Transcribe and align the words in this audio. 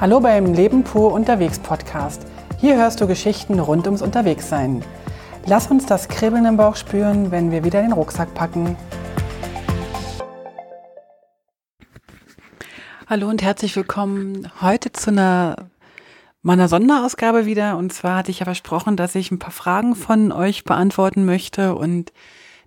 Hallo 0.00 0.18
beim 0.18 0.54
Leben 0.54 0.82
pur 0.82 1.12
unterwegs 1.12 1.58
Podcast. 1.58 2.26
Hier 2.58 2.76
hörst 2.76 3.02
du 3.02 3.06
Geschichten 3.06 3.60
rund 3.60 3.84
ums 3.84 4.00
Unterwegssein. 4.00 4.82
Lass 5.44 5.70
uns 5.70 5.84
das 5.84 6.08
Kribbeln 6.08 6.46
im 6.46 6.56
Bauch 6.56 6.76
spüren, 6.76 7.30
wenn 7.30 7.50
wir 7.50 7.64
wieder 7.64 7.82
den 7.82 7.92
Rucksack 7.92 8.32
packen. 8.32 8.78
Hallo 13.06 13.28
und 13.28 13.42
herzlich 13.42 13.76
willkommen 13.76 14.50
heute 14.62 14.90
zu 14.90 15.10
einer 15.10 15.68
meiner 16.40 16.68
Sonderausgabe 16.68 17.44
wieder. 17.44 17.76
Und 17.76 17.92
zwar 17.92 18.16
hatte 18.16 18.30
ich 18.30 18.38
ja 18.38 18.46
versprochen, 18.46 18.96
dass 18.96 19.14
ich 19.14 19.30
ein 19.30 19.38
paar 19.38 19.52
Fragen 19.52 19.94
von 19.94 20.32
euch 20.32 20.64
beantworten 20.64 21.26
möchte 21.26 21.74
und 21.74 22.10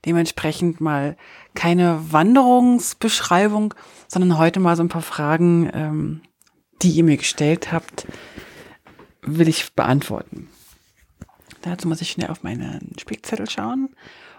dementsprechend 0.06 0.82
mal 0.82 1.18
keine 1.56 2.00
Wanderungsbeschreibung, 2.12 3.74
sondern 4.08 4.38
heute 4.38 4.60
mal 4.60 4.76
so 4.76 4.84
ein 4.84 4.90
paar 4.90 5.02
Fragen, 5.02 5.72
ähm, 5.74 6.22
die 6.84 6.92
ihr 6.92 7.04
mir 7.04 7.18
gestellt 7.18 7.72
habt, 7.72 8.06
will 9.22 9.48
ich 9.48 9.74
beantworten. 9.74 10.50
Dazu 11.62 11.88
muss 11.88 12.02
ich 12.02 12.12
schnell 12.12 12.30
auf 12.30 12.44
meinen 12.44 12.94
Spickzettel 13.00 13.50
schauen. 13.50 13.96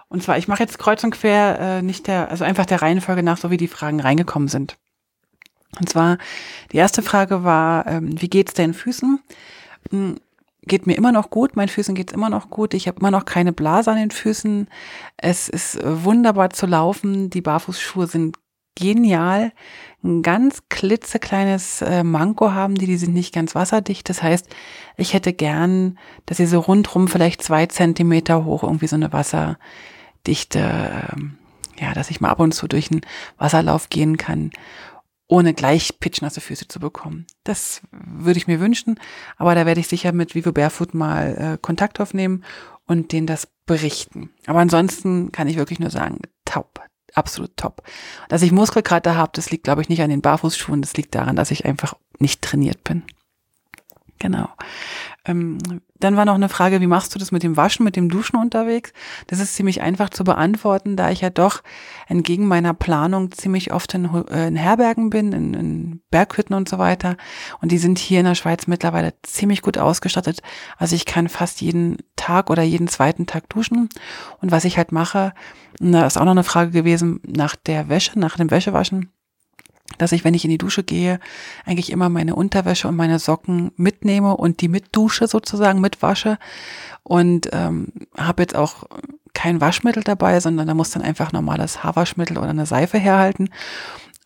Und 0.09 0.23
zwar, 0.23 0.37
ich 0.37 0.47
mache 0.47 0.63
jetzt 0.63 0.79
kreuz 0.79 1.03
und 1.03 1.13
quer 1.13 1.59
äh, 1.59 1.83
nicht 1.83 2.07
der, 2.07 2.31
also 2.31 2.45
einfach 2.45 2.67
der 2.67 2.83
Reihenfolge 2.83 3.23
nach, 3.23 3.39
so 3.39 3.51
wie 3.51 3.57
die 3.57 3.69
Fragen 3.69 4.01
reingekommen 4.01 4.49
sind. 4.49 4.77
Und 5.81 5.89
zwar, 5.89 6.19
die 6.71 6.77
erste 6.77 7.03
Frage 7.03 7.43
war, 7.43 7.87
ähm, 7.87 8.21
wie 8.21 8.29
geht's 8.29 8.55
deinen 8.55 8.75
Füßen? 8.75 9.21
Hm, 9.91 10.17
geht 10.63 10.87
mir 10.87 10.95
immer 10.95 11.13
noch 11.13 11.31
gut, 11.31 11.57
meinen 11.57 11.69
Füßen 11.69 11.95
geht's 11.95 12.13
immer 12.13 12.31
noch 12.31 12.51
gut. 12.51 12.75
Ich 12.75 12.87
habe 12.87 13.01
immer 13.01 13.11
noch 13.11 13.25
keine 13.25 13.53
Blase 13.53 13.91
an 13.91 13.97
den 13.97 14.11
Füßen. 14.11 14.69
Es 15.17 15.49
ist 15.49 15.79
wunderbar 15.83 16.51
zu 16.51 16.67
laufen. 16.67 17.31
Die 17.31 17.43
Barfußschuhe 17.43 18.07
sind 18.07 18.37
genial. 18.75 19.53
Ein 20.03 20.23
ganz 20.23 20.63
klitzekleines 20.69 21.83
äh, 21.83 22.05
Manko 22.05 22.53
haben 22.53 22.75
die, 22.75 22.87
die 22.87 22.97
sind 22.97 23.15
nicht 23.15 23.35
ganz 23.35 23.55
wasserdicht. 23.55 24.09
Das 24.09 24.23
heißt, 24.23 24.49
ich 24.97 25.15
hätte 25.15 25.33
gern, 25.33 25.99
dass 26.27 26.37
sie 26.37 26.47
so 26.47 26.61
rundrum 26.61 27.09
vielleicht 27.09 27.43
zwei 27.43 27.67
Zentimeter 27.67 28.45
hoch 28.45 28.63
irgendwie 28.63 28.87
so 28.87 28.97
eine 28.97 29.13
wasserdichte, 29.13 30.59
äh, 30.59 31.83
ja, 31.83 31.95
dass 31.95 32.11
ich 32.11 32.21
mal 32.21 32.31
ab 32.31 32.41
und 32.41 32.53
zu 32.53 32.69
durch 32.69 32.91
einen 32.91 33.03
Wasserlauf 33.39 33.89
gehen 33.89 34.17
kann 34.17 34.51
ohne 35.27 35.55
gleich 35.55 35.99
pitchnasse 36.01 36.41
Füße 36.41 36.69
zu 36.69 36.81
bekommen. 36.81 37.27
Das 37.45 37.83
würde 37.91 38.39
ich 38.39 38.47
mir 38.47 38.61
wünschen, 38.61 39.01
aber 39.37 39.55
da 39.55 39.67
werde 39.67 39.81
ich 39.81 39.89
sicher 39.89 40.13
mit 40.13 40.35
Vivo 40.35 40.53
Barefoot 40.53 40.95
mal 40.95 41.55
äh, 41.55 41.59
Kontakt 41.61 42.01
aufnehmen 42.01 42.45
und 42.87 43.13
denen 43.13 43.27
das 43.27 43.49
berichten. 43.67 44.31
Aber 44.47 44.61
ansonsten 44.61 45.33
kann 45.33 45.49
ich 45.49 45.57
wirklich 45.57 45.81
nur 45.81 45.91
sagen, 45.91 46.19
taub, 46.45 46.81
absolut 47.15 47.57
top. 47.57 47.83
Dass 48.29 48.43
ich 48.43 48.53
Muskelkater 48.53 49.17
habe, 49.17 49.33
das 49.35 49.51
liegt, 49.51 49.65
glaube 49.65 49.83
ich, 49.83 49.89
nicht 49.89 50.03
an 50.03 50.11
den 50.11 50.23
Barfußschuhen, 50.23 50.83
das 50.83 50.97
liegt 50.97 51.15
daran, 51.15 51.37
dass 51.37 51.51
ich 51.51 51.65
einfach 51.65 51.95
nicht 52.19 52.43
trainiert 52.43 52.85
bin. 52.85 53.03
Genau. 54.19 54.49
Ähm, 55.27 55.59
dann 55.99 56.17
war 56.17 56.27
noch 56.27 56.35
eine 56.35 56.51
Frage, 56.51 56.83
wie 56.83 56.87
machst 56.87 57.15
du 57.15 57.19
das 57.19 57.33
mit 57.33 57.43
dem 57.43 57.57
Waschen, 57.57 57.85
mit 57.85 57.97
dem 57.97 58.11
Duschen 58.11 58.37
unterwegs? 58.37 58.93
Das 59.27 59.41
ist 59.41 59.55
ziemlich 59.55 59.81
einfach 59.81 60.11
zu 60.11 60.23
beantworten, 60.23 60.97
da 60.97 61.11
ich 61.11 61.23
ja 61.23 61.31
doch 61.31 61.63
entgegen 62.07 62.47
meiner 62.47 62.75
Planung 62.75 63.33
ziemlich 63.33 63.73
oft 63.73 63.95
in, 63.95 64.05
äh, 64.29 64.49
in 64.49 64.57
Herbergen 64.57 65.09
bin, 65.09 65.33
in, 65.33 65.55
in, 65.55 66.01
Berghütten 66.11 66.55
und 66.55 66.69
so 66.69 66.79
weiter. 66.79 67.17
Und 67.61 67.73
die 67.73 67.79
sind 67.79 67.99
hier 67.99 68.21
in 68.21 68.27
der 68.27 68.35
Schweiz 68.35 68.67
mittlerweile 68.67 69.15
ziemlich 69.23 69.63
gut 69.63 69.79
ausgestattet. 69.79 70.43
Also 70.77 70.95
ich 70.95 71.07
kann 71.07 71.29
fast 71.29 71.63
jeden 71.63 71.97
Tag 72.17 72.51
oder 72.51 72.63
jeden 72.63 72.89
zweiten 72.89 73.27
Tag 73.27 73.49
duschen. 73.49 73.89
Und 74.41 74.53
was 74.53 74.65
ich 74.65 74.77
halt 74.77 74.93
mache, 74.93 75.33
da 75.81 76.07
ist 76.07 76.19
auch 76.19 76.25
noch 76.25 76.33
eine 76.33 76.45
Frage 76.45 76.71
gewesen 76.71 77.21
nach 77.27 77.57
der 77.57 77.89
Wäsche, 77.89 78.19
nach 78.19 78.37
dem 78.37 78.51
Wäschewaschen 78.51 79.14
dass 79.99 80.13
ich, 80.13 80.25
wenn 80.25 80.35
ich 80.35 80.45
in 80.45 80.51
die 80.51 80.59
Dusche 80.59 80.83
gehe, 80.83 81.21
eigentlich 81.65 81.91
immer 81.91 82.09
meine 82.09 82.35
Unterwäsche 82.35 82.89
und 82.89 82.97
meine 82.97 83.19
Socken 83.19 83.73
mitnehme 83.77 84.37
und 84.37 84.61
die 84.61 84.69
mitdusche 84.69 85.27
sozusagen, 85.27 85.81
mitwasche. 85.81 86.39
Und 87.03 87.51
ähm, 87.53 87.89
habe 88.17 88.43
jetzt 88.43 88.57
auch 88.57 88.85
kein 89.35 89.61
Waschmittel 89.61 90.03
dabei, 90.03 90.41
sondern 90.41 90.67
da 90.67 90.75
muss 90.75 90.91
dann 90.91 91.03
einfach 91.03 91.33
normales 91.33 91.83
Haarwaschmittel 91.83 92.39
oder 92.39 92.51
eine 92.51 92.67
Seife 92.67 92.99
herhalten. 92.99 93.51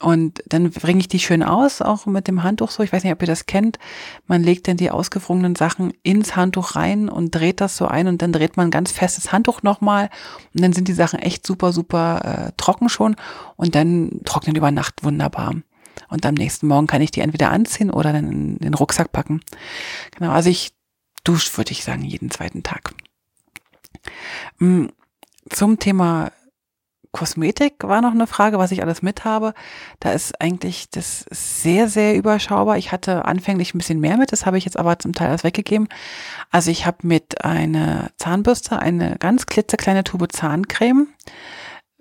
Und 0.01 0.45
dann 0.47 0.71
bringe 0.71 1.01
ich 1.01 1.09
die 1.09 1.19
schön 1.19 1.43
aus, 1.43 1.83
auch 1.83 2.07
mit 2.07 2.29
dem 2.29 2.45
Handtuch 2.45 2.71
so. 2.71 2.85
Ich 2.85 2.93
weiß 2.93 3.03
nicht, 3.03 3.13
ob 3.13 3.21
ihr 3.21 3.27
das 3.27 3.47
kennt. 3.47 3.81
Man 4.29 4.45
legt 4.45 4.69
dann 4.69 4.77
die 4.77 4.93
ausgefrorenen 4.93 5.57
Sachen 5.57 5.93
ins 6.05 6.37
Handtuch 6.37 6.77
rein 6.77 7.09
und 7.09 7.35
dreht 7.35 7.61
das 7.61 7.77
so 7.77 7.87
ein 7.89 8.07
und 8.07 8.23
dann 8.23 8.33
dreht 8.33 8.57
man 8.57 8.69
ein 8.69 8.71
ganz 8.71 8.93
festes 8.93 9.33
Handtuch 9.33 9.63
nochmal. 9.63 10.09
Und 10.55 10.63
dann 10.63 10.73
sind 10.73 10.87
die 10.87 10.93
Sachen 10.93 11.19
echt 11.19 11.45
super, 11.45 11.73
super 11.73 12.49
äh, 12.49 12.53
trocken 12.57 12.89
schon 12.89 13.17
und 13.57 13.75
dann 13.75 14.21
trocknen 14.25 14.55
über 14.55 14.71
Nacht 14.71 15.03
wunderbar. 15.03 15.57
Und 16.09 16.25
am 16.25 16.35
nächsten 16.35 16.69
Morgen 16.69 16.87
kann 16.87 17.03
ich 17.03 17.11
die 17.11 17.21
entweder 17.21 17.51
anziehen 17.51 17.91
oder 17.91 18.13
dann 18.13 18.31
in 18.31 18.59
den 18.59 18.75
Rucksack 18.75 19.11
packen. 19.11 19.41
Genau, 20.17 20.31
also 20.31 20.49
ich 20.49 20.71
dusche, 21.25 21.57
würde 21.57 21.73
ich 21.73 21.83
sagen, 21.83 22.05
jeden 22.05 22.31
zweiten 22.31 22.63
Tag. 22.63 22.95
Mm, 24.59 24.87
zum 25.51 25.81
Thema 25.81 26.31
Kosmetik 27.13 27.75
war 27.83 28.01
noch 28.01 28.13
eine 28.13 28.27
Frage, 28.27 28.59
was 28.59 28.73
ich 28.73 28.83
alles 28.83 29.03
mit 29.03 29.25
habe. 29.25 29.55
Da 30.01 30.13
ist 30.13 30.41
eigentlich 30.41 30.91
das 30.91 31.25
sehr, 31.31 31.89
sehr 31.89 32.17
überschaubar. 32.17 32.79
Ich 32.79 32.93
hatte 32.93 33.25
anfänglich 33.25 33.75
ein 33.75 33.79
bisschen 33.79 34.01
mehr 34.01 34.17
mit, 34.17 34.33
das 34.33 34.47
habe 34.47 34.59
ich 34.59 34.65
jetzt 34.65 34.79
aber 34.79 34.99
zum 34.99 35.15
Teil 35.15 35.29
alles 35.29 35.45
weggegeben. 35.45 35.89
Also 36.51 36.71
ich 36.71 36.87
habe 36.87 36.99
mit 37.03 37.45
einer 37.45 38.11
Zahnbürste 38.17 38.79
eine 38.79 39.17
ganz 39.19 39.47
klitzekleine 39.47 40.05
Tube 40.05 40.31
Zahncreme. 40.31 41.09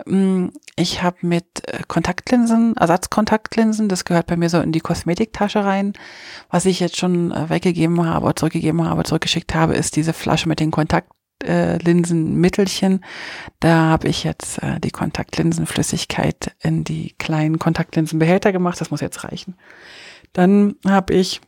Mm, 0.06 0.50
ich 0.76 1.02
habe 1.02 1.18
mit 1.22 1.68
äh, 1.68 1.82
Kontaktlinsen, 1.88 2.78
Ersatzkontaktlinsen, 2.78 3.90
das 3.90 4.06
gehört 4.06 4.28
bei 4.28 4.38
mir 4.38 4.50
so 4.50 4.60
in 4.60 4.72
die 4.72 4.80
Kosmetiktasche 4.80 5.66
rein. 5.66 5.94
Was 6.50 6.66
ich 6.66 6.80
jetzt 6.80 6.98
schon 6.98 7.32
äh, 7.32 7.50
weggegeben 7.50 8.06
habe, 8.06 8.36
zurückgegeben 8.36 8.88
habe, 8.88 9.04
zurückgeschickt 9.04 9.56
habe, 9.56 9.74
ist 9.76 9.96
diese 9.96 10.14
Flasche 10.14 10.48
mit 10.48 10.60
den 10.60 10.72
Kontakt 10.72 11.12
äh, 11.44 11.78
Linsenmittelchen. 11.78 13.04
Da 13.60 13.90
habe 13.90 14.08
ich 14.08 14.24
jetzt 14.24 14.62
äh, 14.62 14.80
die 14.80 14.92
Kontaktlinsenflüssigkeit 14.92 16.56
in 16.62 16.84
die 16.84 17.14
kleinen 17.18 17.60
Kontaktlinsenbehälter 17.60 18.52
gemacht. 18.52 18.80
Das 18.82 18.92
muss 18.92 19.02
jetzt 19.02 19.24
reichen. 19.24 19.56
Dann 20.34 20.76
habe 20.86 21.14
ich 21.14 21.42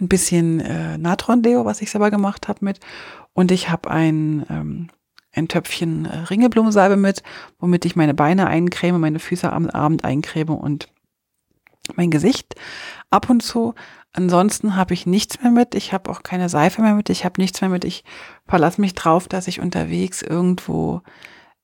ein 0.00 0.08
bisschen 0.08 0.60
äh, 0.60 0.98
Natron-Deo, 0.98 1.64
was 1.64 1.82
ich 1.82 1.90
selber 1.90 2.10
gemacht 2.10 2.48
habe 2.48 2.64
mit. 2.64 2.80
Und 3.32 3.50
ich 3.50 3.70
habe 3.70 3.90
ein, 3.90 4.44
ähm, 4.50 4.88
ein 5.32 5.48
Töpfchen 5.48 6.06
äh, 6.06 6.18
Ringelblumensalbe 6.18 6.96
mit, 6.96 7.22
womit 7.58 7.84
ich 7.84 7.96
meine 7.96 8.14
Beine 8.14 8.46
eincreme, 8.46 9.00
meine 9.00 9.18
Füße 9.18 9.52
am 9.52 9.68
Abend 9.68 10.04
eincreme 10.04 10.56
und 10.56 10.88
mein 11.96 12.10
Gesicht 12.10 12.54
ab 13.10 13.28
und 13.30 13.42
zu. 13.42 13.74
Ansonsten 14.12 14.76
habe 14.76 14.92
ich 14.92 15.06
nichts 15.06 15.42
mehr 15.42 15.50
mit. 15.50 15.74
Ich 15.74 15.92
habe 15.92 16.10
auch 16.10 16.22
keine 16.22 16.48
Seife 16.48 16.82
mehr 16.82 16.94
mit. 16.94 17.08
Ich 17.08 17.24
habe 17.24 17.40
nichts 17.40 17.60
mehr 17.62 17.70
mit. 17.70 17.84
Ich 17.84 18.04
verlasse 18.46 18.80
mich 18.80 18.94
drauf, 18.94 19.26
dass 19.26 19.48
ich 19.48 19.60
unterwegs 19.60 20.20
irgendwo, 20.20 21.00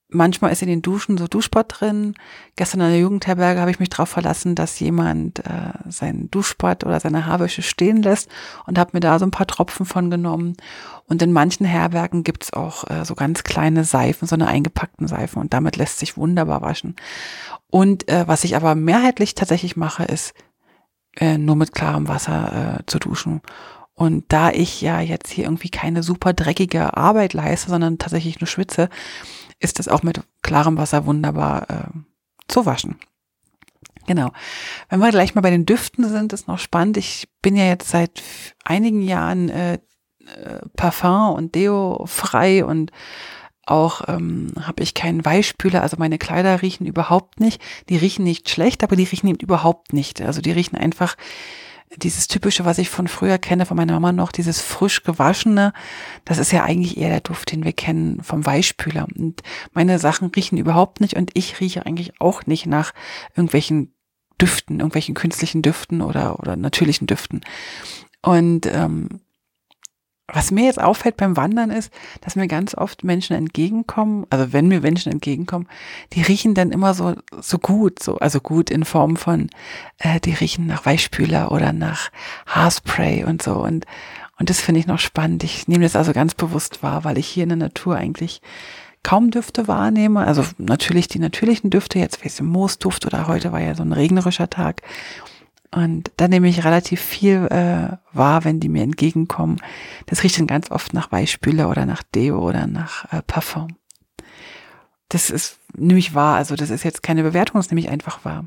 manchmal 0.08 0.52
ist 0.52 0.62
in 0.62 0.68
den 0.68 0.80
Duschen 0.80 1.18
so 1.18 1.26
Duschbad 1.26 1.66
drin. 1.68 2.14
Gestern 2.56 2.80
in 2.80 2.88
der 2.88 3.00
Jugendherberge 3.00 3.60
habe 3.60 3.70
ich 3.70 3.80
mich 3.80 3.90
drauf 3.90 4.08
verlassen, 4.08 4.54
dass 4.54 4.80
jemand 4.80 5.40
äh, 5.40 5.72
sein 5.88 6.30
Duschbad 6.30 6.84
oder 6.84 7.00
seine 7.00 7.26
Haarwäsche 7.26 7.60
stehen 7.60 8.02
lässt 8.02 8.30
und 8.66 8.78
habe 8.78 8.92
mir 8.94 9.00
da 9.00 9.18
so 9.18 9.26
ein 9.26 9.30
paar 9.30 9.46
Tropfen 9.46 9.84
von 9.84 10.10
genommen. 10.10 10.56
Und 11.04 11.20
in 11.20 11.32
manchen 11.32 11.66
Herbergen 11.66 12.24
gibt's 12.24 12.54
auch 12.54 12.88
äh, 12.88 13.04
so 13.04 13.14
ganz 13.14 13.44
kleine 13.44 13.84
Seifen, 13.84 14.26
so 14.26 14.36
eine 14.36 14.46
eingepackten 14.46 15.06
Seifen 15.06 15.42
und 15.42 15.52
damit 15.52 15.76
lässt 15.76 15.98
sich 15.98 16.16
wunderbar 16.16 16.62
waschen. 16.62 16.96
Und 17.70 18.08
äh, 18.08 18.26
was 18.26 18.44
ich 18.44 18.56
aber 18.56 18.74
mehrheitlich 18.74 19.34
tatsächlich 19.34 19.76
mache, 19.76 20.04
ist 20.04 20.32
äh, 21.18 21.38
nur 21.38 21.56
mit 21.56 21.72
klarem 21.72 22.08
Wasser 22.08 22.78
äh, 22.78 22.86
zu 22.86 22.98
duschen. 22.98 23.42
Und 23.94 24.26
da 24.28 24.50
ich 24.50 24.80
ja 24.80 25.00
jetzt 25.00 25.30
hier 25.30 25.44
irgendwie 25.44 25.70
keine 25.70 26.04
super 26.04 26.32
dreckige 26.32 26.96
Arbeit 26.96 27.32
leiste, 27.32 27.70
sondern 27.70 27.98
tatsächlich 27.98 28.40
nur 28.40 28.46
schwitze, 28.46 28.88
ist 29.58 29.80
es 29.80 29.88
auch 29.88 30.04
mit 30.04 30.20
klarem 30.42 30.76
Wasser 30.76 31.04
wunderbar 31.04 31.68
äh, 31.68 31.98
zu 32.46 32.64
waschen. 32.64 32.98
Genau. 34.06 34.30
Wenn 34.88 35.00
wir 35.00 35.10
gleich 35.10 35.34
mal 35.34 35.40
bei 35.40 35.50
den 35.50 35.66
Düften 35.66 36.08
sind, 36.08 36.32
ist 36.32 36.48
noch 36.48 36.58
spannend. 36.58 36.96
Ich 36.96 37.28
bin 37.42 37.56
ja 37.56 37.64
jetzt 37.64 37.90
seit 37.90 38.22
einigen 38.64 39.02
Jahren 39.02 39.48
äh, 39.48 39.74
äh 39.74 39.78
Parfum 40.76 41.34
und 41.34 41.54
Deo 41.54 42.04
frei 42.06 42.64
und 42.64 42.92
auch 43.70 44.08
ähm, 44.08 44.52
habe 44.60 44.82
ich 44.82 44.94
keinen 44.94 45.24
Weichspüler, 45.24 45.82
also 45.82 45.96
meine 45.98 46.18
Kleider 46.18 46.62
riechen 46.62 46.86
überhaupt 46.86 47.40
nicht. 47.40 47.60
Die 47.88 47.96
riechen 47.96 48.24
nicht 48.24 48.48
schlecht, 48.48 48.82
aber 48.82 48.96
die 48.96 49.04
riechen 49.04 49.28
eben 49.28 49.38
überhaupt 49.38 49.92
nicht. 49.92 50.22
Also 50.22 50.40
die 50.40 50.52
riechen 50.52 50.76
einfach 50.76 51.16
dieses 51.96 52.28
typische, 52.28 52.64
was 52.64 52.78
ich 52.78 52.90
von 52.90 53.08
früher 53.08 53.38
kenne, 53.38 53.66
von 53.66 53.76
meiner 53.76 53.94
Mama 53.94 54.12
noch, 54.12 54.32
dieses 54.32 54.60
frisch 54.60 55.02
gewaschene. 55.02 55.72
Das 56.24 56.38
ist 56.38 56.52
ja 56.52 56.64
eigentlich 56.64 56.98
eher 56.98 57.08
der 57.08 57.20
Duft, 57.20 57.52
den 57.52 57.64
wir 57.64 57.72
kennen 57.72 58.22
vom 58.22 58.44
Weichspüler. 58.44 59.06
Und 59.16 59.42
meine 59.72 59.98
Sachen 59.98 60.28
riechen 60.28 60.58
überhaupt 60.58 61.00
nicht 61.00 61.14
und 61.14 61.30
ich 61.34 61.60
rieche 61.60 61.86
eigentlich 61.86 62.20
auch 62.20 62.46
nicht 62.46 62.66
nach 62.66 62.92
irgendwelchen 63.34 63.94
Düften, 64.40 64.76
irgendwelchen 64.76 65.14
künstlichen 65.14 65.62
Düften 65.62 66.02
oder, 66.02 66.38
oder 66.38 66.56
natürlichen 66.56 67.06
Düften. 67.06 67.40
Und 68.22 68.66
ähm, 68.66 69.20
was 70.30 70.50
mir 70.50 70.66
jetzt 70.66 70.80
auffällt 70.80 71.16
beim 71.16 71.36
Wandern 71.36 71.70
ist, 71.70 71.90
dass 72.20 72.36
mir 72.36 72.48
ganz 72.48 72.74
oft 72.74 73.02
Menschen 73.02 73.34
entgegenkommen, 73.34 74.26
also 74.28 74.52
wenn 74.52 74.68
mir 74.68 74.80
Menschen 74.80 75.10
entgegenkommen, 75.10 75.66
die 76.12 76.20
riechen 76.20 76.54
dann 76.54 76.70
immer 76.70 76.92
so, 76.92 77.14
so 77.40 77.58
gut, 77.58 78.02
so, 78.02 78.18
also 78.18 78.40
gut 78.40 78.70
in 78.70 78.84
Form 78.84 79.16
von, 79.16 79.48
äh, 79.98 80.20
die 80.20 80.34
riechen 80.34 80.66
nach 80.66 80.84
Weichspüler 80.84 81.50
oder 81.50 81.72
nach 81.72 82.10
Haarspray 82.46 83.24
und 83.24 83.40
so 83.40 83.54
und, 83.54 83.86
und 84.38 84.50
das 84.50 84.60
finde 84.60 84.80
ich 84.80 84.86
noch 84.86 84.98
spannend. 84.98 85.42
Ich 85.44 85.66
nehme 85.66 85.84
das 85.84 85.96
also 85.96 86.12
ganz 86.12 86.34
bewusst 86.34 86.82
wahr, 86.82 87.04
weil 87.04 87.18
ich 87.18 87.26
hier 87.26 87.44
in 87.44 87.48
der 87.48 87.58
Natur 87.58 87.96
eigentlich 87.96 88.42
kaum 89.02 89.30
Düfte 89.30 89.66
wahrnehme. 89.66 90.26
Also 90.26 90.44
natürlich 90.58 91.08
die 91.08 91.18
natürlichen 91.18 91.70
Düfte, 91.70 91.98
jetzt 91.98 92.22
wie 92.22 92.28
es 92.28 92.40
Moosduft 92.40 93.06
oder 93.06 93.26
heute 93.26 93.50
war 93.52 93.60
ja 93.60 93.74
so 93.74 93.82
ein 93.82 93.92
regnerischer 93.92 94.50
Tag. 94.50 94.82
Und 95.70 96.10
da 96.16 96.28
nehme 96.28 96.48
ich 96.48 96.64
relativ 96.64 97.00
viel 97.00 97.46
äh, 97.50 97.96
wahr, 98.12 98.44
wenn 98.44 98.58
die 98.58 98.70
mir 98.70 98.82
entgegenkommen. 98.82 99.60
Das 100.06 100.22
riecht 100.22 100.38
dann 100.38 100.46
ganz 100.46 100.70
oft 100.70 100.94
nach 100.94 101.12
Weichspüler 101.12 101.68
oder 101.68 101.84
nach 101.84 102.02
Deo 102.02 102.38
oder 102.38 102.66
nach 102.66 103.12
äh, 103.12 103.20
Parfum. 103.22 103.76
Das 105.10 105.30
ist 105.30 105.58
nämlich 105.74 106.14
wahr. 106.14 106.36
Also 106.36 106.54
das 106.54 106.70
ist 106.70 106.84
jetzt 106.84 107.02
keine 107.02 107.22
Bewertung, 107.22 107.58
das 107.58 107.70
nehme 107.70 107.80
ich 107.80 107.90
einfach 107.90 108.24
wahr. 108.24 108.44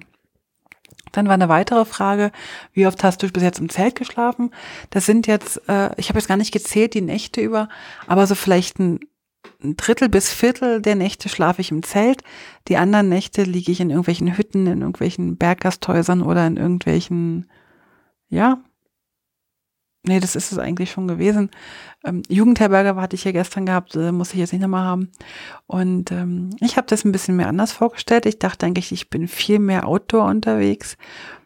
Dann 1.12 1.28
war 1.28 1.34
eine 1.34 1.50
weitere 1.50 1.86
Frage, 1.86 2.32
wie 2.74 2.88
oft 2.88 3.04
hast 3.04 3.22
du 3.22 3.30
bis 3.30 3.44
jetzt 3.44 3.60
im 3.60 3.70
Zelt 3.70 3.96
geschlafen? 3.96 4.52
Das 4.90 5.06
sind 5.06 5.28
jetzt, 5.28 5.62
äh, 5.68 5.92
ich 5.98 6.10
habe 6.10 6.20
jetzt 6.20 6.28
gar 6.28 6.38
nicht 6.38 6.54
gezählt 6.54 6.94
die 6.94 7.02
Nächte 7.02 7.42
über, 7.42 7.70
aber 8.08 8.26
so 8.28 8.36
vielleicht 8.36 8.80
ein 8.80 9.00
ein 9.64 9.78
Drittel 9.78 10.10
bis 10.10 10.32
Viertel 10.32 10.82
der 10.82 10.96
Nächte 10.96 11.30
schlafe 11.30 11.62
ich 11.62 11.72
im 11.72 11.84
Zelt. 11.84 12.24
Die 12.68 12.78
anderen 12.78 13.10
Nächte 13.10 13.44
liege 13.44 13.72
ich 13.72 13.80
in 13.80 13.90
irgendwelchen 13.90 14.38
Hütten, 14.38 14.68
in 14.68 14.82
irgendwelchen 14.82 15.38
Berggasthäusern 15.38 16.22
oder 16.22 16.46
in 16.48 16.58
irgendwelchen, 16.58 17.50
ja, 18.30 18.60
nee, 20.04 20.20
das 20.20 20.36
ist 20.36 20.52
es 20.52 20.58
eigentlich 20.58 20.92
schon 20.92 21.08
gewesen. 21.08 21.52
Ähm, 22.04 22.24
Jugendherberge 22.28 22.96
hatte 23.00 23.16
ich 23.16 23.24
ja 23.24 23.32
gestern 23.32 23.66
gehabt, 23.66 23.96
äh, 23.96 24.12
muss 24.12 24.34
ich 24.34 24.40
jetzt 24.40 24.54
nicht 24.54 24.62
nochmal 24.62 24.86
haben. 24.86 25.12
Und 25.68 26.12
ähm, 26.12 26.52
ich 26.60 26.78
habe 26.78 26.88
das 26.88 27.06
ein 27.06 27.12
bisschen 27.12 27.36
mehr 27.36 27.48
anders 27.48 27.72
vorgestellt. 27.72 28.26
Ich 28.26 28.40
dachte 28.40 28.66
eigentlich, 28.66 28.92
ich 28.92 29.10
bin 29.10 29.28
viel 29.28 29.60
mehr 29.60 29.88
Outdoor 29.88 30.26
unterwegs, 30.26 30.98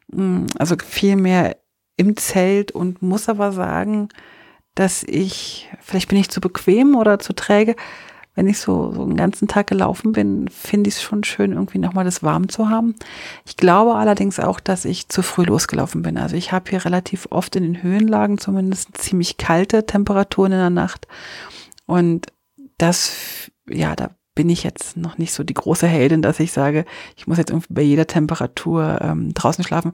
mm, 0.08 0.46
also 0.58 0.76
viel 0.86 1.16
mehr 1.16 1.58
im 1.98 2.18
Zelt 2.18 2.72
und 2.72 3.02
muss 3.02 3.30
aber 3.30 3.52
sagen, 3.52 4.10
dass 4.76 5.04
ich, 5.04 5.70
vielleicht 5.82 6.10
bin 6.10 6.20
ich 6.20 6.30
zu 6.30 6.42
bequem 6.42 6.96
oder 6.96 7.20
zu 7.20 7.34
träge, 7.34 7.76
wenn 8.36 8.48
ich 8.48 8.60
so, 8.60 8.92
so 8.92 9.02
einen 9.02 9.16
ganzen 9.16 9.48
Tag 9.48 9.68
gelaufen 9.68 10.12
bin, 10.12 10.50
finde 10.50 10.90
ich 10.90 10.96
es 10.96 11.02
schon 11.02 11.24
schön, 11.24 11.54
irgendwie 11.54 11.80
nochmal 11.80 12.04
das 12.04 12.22
warm 12.22 12.50
zu 12.50 12.70
haben. 12.70 12.96
Ich 13.46 13.56
glaube 13.56 13.96
allerdings 13.96 14.40
auch, 14.40 14.60
dass 14.60 14.84
ich 14.84 15.08
zu 15.08 15.24
früh 15.24 15.44
losgelaufen 15.44 16.02
bin. 16.02 16.18
Also 16.18 16.36
ich 16.36 16.52
habe 16.52 16.70
hier 16.70 16.84
relativ 16.84 17.28
oft 17.30 17.56
in 17.56 17.64
den 17.64 17.82
Höhenlagen 17.82 18.38
zumindest 18.38 18.98
ziemlich 18.98 19.38
kalte 19.38 19.86
Temperaturen 19.86 20.52
in 20.52 20.58
der 20.58 20.70
Nacht. 20.70 21.08
Und 21.86 22.28
das, 22.78 23.50
ja, 23.70 23.96
da 23.96 24.10
bin 24.36 24.50
ich 24.50 24.64
jetzt 24.64 24.98
noch 24.98 25.18
nicht 25.18 25.34
so 25.34 25.44
die 25.44 25.54
große 25.54 25.88
Heldin, 25.88 26.22
dass 26.22 26.42
ich 26.42 26.52
sage, 26.52 26.86
ich 27.16 27.26
muss 27.26 27.38
jetzt 27.38 27.50
irgendwie 27.50 27.74
bei 27.74 27.82
jeder 27.82 28.06
Temperatur 28.06 29.00
ähm, 29.02 29.34
draußen 29.34 29.64
schlafen. 29.64 29.94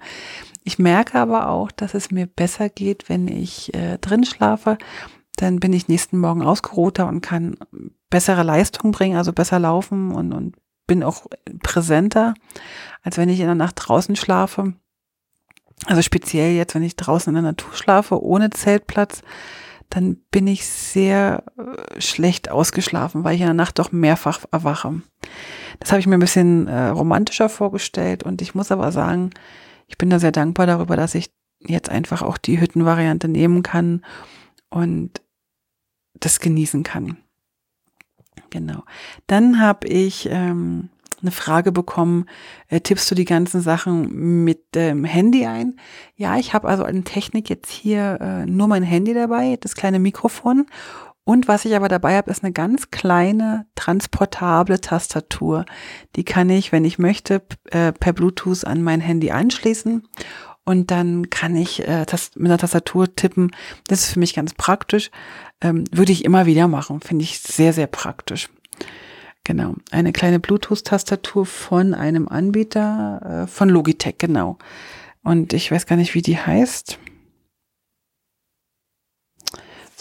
Ich 0.64 0.80
merke 0.80 1.20
aber 1.20 1.50
auch, 1.50 1.72
dass 1.72 1.94
es 1.94 2.12
mir 2.12 2.26
besser 2.26 2.68
geht, 2.68 3.08
wenn 3.08 3.28
ich 3.28 3.74
äh, 3.76 4.00
drin 4.00 4.26
schlafe. 4.26 4.78
Dann 5.38 5.60
bin 5.60 5.74
ich 5.74 5.88
nächsten 5.88 6.18
Morgen 6.18 6.42
ausgeruhter 6.42 7.08
und 7.08 7.22
kann 7.22 7.56
bessere 8.10 8.44
Leistung 8.44 8.92
bringen, 8.92 9.16
also 9.16 9.32
besser 9.32 9.60
laufen 9.60 10.12
und, 10.12 10.34
und 10.34 10.56
bin 10.88 11.04
auch 11.04 11.28
präsenter, 11.64 12.34
als 13.04 13.18
wenn 13.18 13.30
ich 13.30 13.40
in 13.40 13.46
der 13.46 13.56
Nacht 13.56 13.76
draußen 13.78 14.16
schlafe. 14.16 14.74
Also 15.86 16.02
speziell 16.02 16.54
jetzt, 16.54 16.76
wenn 16.76 16.84
ich 16.84 16.96
draußen 16.96 17.30
in 17.30 17.36
der 17.36 17.52
Natur 17.52 17.74
schlafe, 17.74 18.22
ohne 18.22 18.50
Zeltplatz, 18.50 19.22
dann 19.92 20.16
bin 20.32 20.48
ich 20.48 20.66
sehr 20.66 21.44
äh, 21.58 22.02
schlecht 22.02 22.50
ausgeschlafen, 22.50 23.24
weil 23.24 23.36
ich 23.36 23.42
in 23.42 23.48
der 23.48 23.54
Nacht 23.54 23.78
doch 23.78 23.92
mehrfach 23.92 24.46
erwache. 24.52 25.02
Das 25.80 25.92
habe 25.92 26.00
ich 26.00 26.08
mir 26.08 26.16
ein 26.16 26.22
bisschen 26.22 26.68
äh, 26.68 26.88
romantischer 26.88 27.50
vorgestellt 27.50 28.24
und 28.24 28.42
ich 28.42 28.56
muss 28.56 28.72
aber 28.72 28.92
sagen, 28.92 29.32
ich 29.88 29.98
bin 29.98 30.10
da 30.10 30.18
sehr 30.18 30.32
dankbar 30.32 30.66
darüber, 30.66 30.96
dass 30.96 31.14
ich 31.14 31.32
jetzt 31.60 31.90
einfach 31.90 32.22
auch 32.22 32.38
die 32.38 32.60
Hüttenvariante 32.60 33.28
nehmen 33.28 33.64
kann 33.64 34.04
und 34.70 35.22
das 36.14 36.40
genießen 36.40 36.84
kann. 36.84 37.18
Genau. 38.50 38.84
Dann 39.28 39.60
habe 39.60 39.88
ich 39.88 40.28
ähm, 40.32 40.90
eine 41.22 41.32
Frage 41.32 41.72
bekommen, 41.72 42.26
äh, 42.68 42.82
tippst 42.82 43.10
du 43.12 43.16
die 43.16 43.26
ganzen 43.26 43.62
Sachen 43.62 44.44
mit 44.44 44.76
dem 44.76 45.04
Handy 45.04 45.46
ein? 45.46 45.80
Ja, 46.16 46.38
ich 46.38 46.54
habe 46.54 46.68
also 46.68 46.84
an 46.84 47.04
Technik 47.04 47.50
jetzt 47.50 47.72
hier 47.72 48.20
äh, 48.22 48.46
nur 48.46 48.68
mein 48.68 48.84
Handy 48.84 49.14
dabei, 49.14 49.58
das 49.60 49.76
kleine 49.76 50.00
Mikrofon 50.00 50.66
und 51.24 51.48
was 51.48 51.66
ich 51.66 51.76
aber 51.76 51.88
dabei 51.88 52.18
habe, 52.18 52.32
ist 52.32 52.44
eine 52.44 52.52
ganz 52.52 52.90
kleine, 52.90 53.68
transportable 53.76 54.82
Tastatur. 54.82 55.66
Die 56.16 56.24
kann 56.24 56.50
ich, 56.50 56.72
wenn 56.72 56.84
ich 56.84 56.98
möchte, 56.98 57.44
äh, 57.70 57.92
per 57.92 58.14
Bluetooth 58.14 58.66
an 58.66 58.82
mein 58.82 59.02
Handy 59.02 59.32
anschließen. 59.32 60.08
Und 60.64 60.92
dann 60.92 61.30
kann 61.30 61.56
ich 61.56 61.88
äh, 61.88 62.06
mit 62.36 62.50
einer 62.50 62.58
Tastatur 62.58 63.16
tippen. 63.16 63.52
Das 63.88 64.02
ist 64.02 64.14
für 64.14 64.20
mich 64.20 64.34
ganz 64.34 64.54
praktisch. 64.54 65.12
Ähm, 65.62 65.84
würde 65.92 66.12
ich 66.12 66.26
immer 66.26 66.46
wieder 66.46 66.68
machen. 66.68 67.02
Finde 67.02 67.24
ich 67.24 67.40
sehr, 67.40 67.74
sehr 67.74 67.88
praktisch. 67.88 68.50
Genau. 69.44 69.76
Eine 69.90 70.14
kleine 70.14 70.40
Bluetooth-Tastatur 70.40 71.46
von 71.46 71.94
einem 71.94 72.28
Anbieter, 72.28 73.44
äh, 73.44 73.48
von 73.48 73.70
Logitech, 73.70 74.18
genau. 74.18 74.58
Und 75.24 75.54
ich 75.54 75.72
weiß 75.72 75.88
gar 75.88 75.96
nicht, 75.96 76.14
wie 76.14 76.22
die 76.22 76.38
heißt 76.38 77.00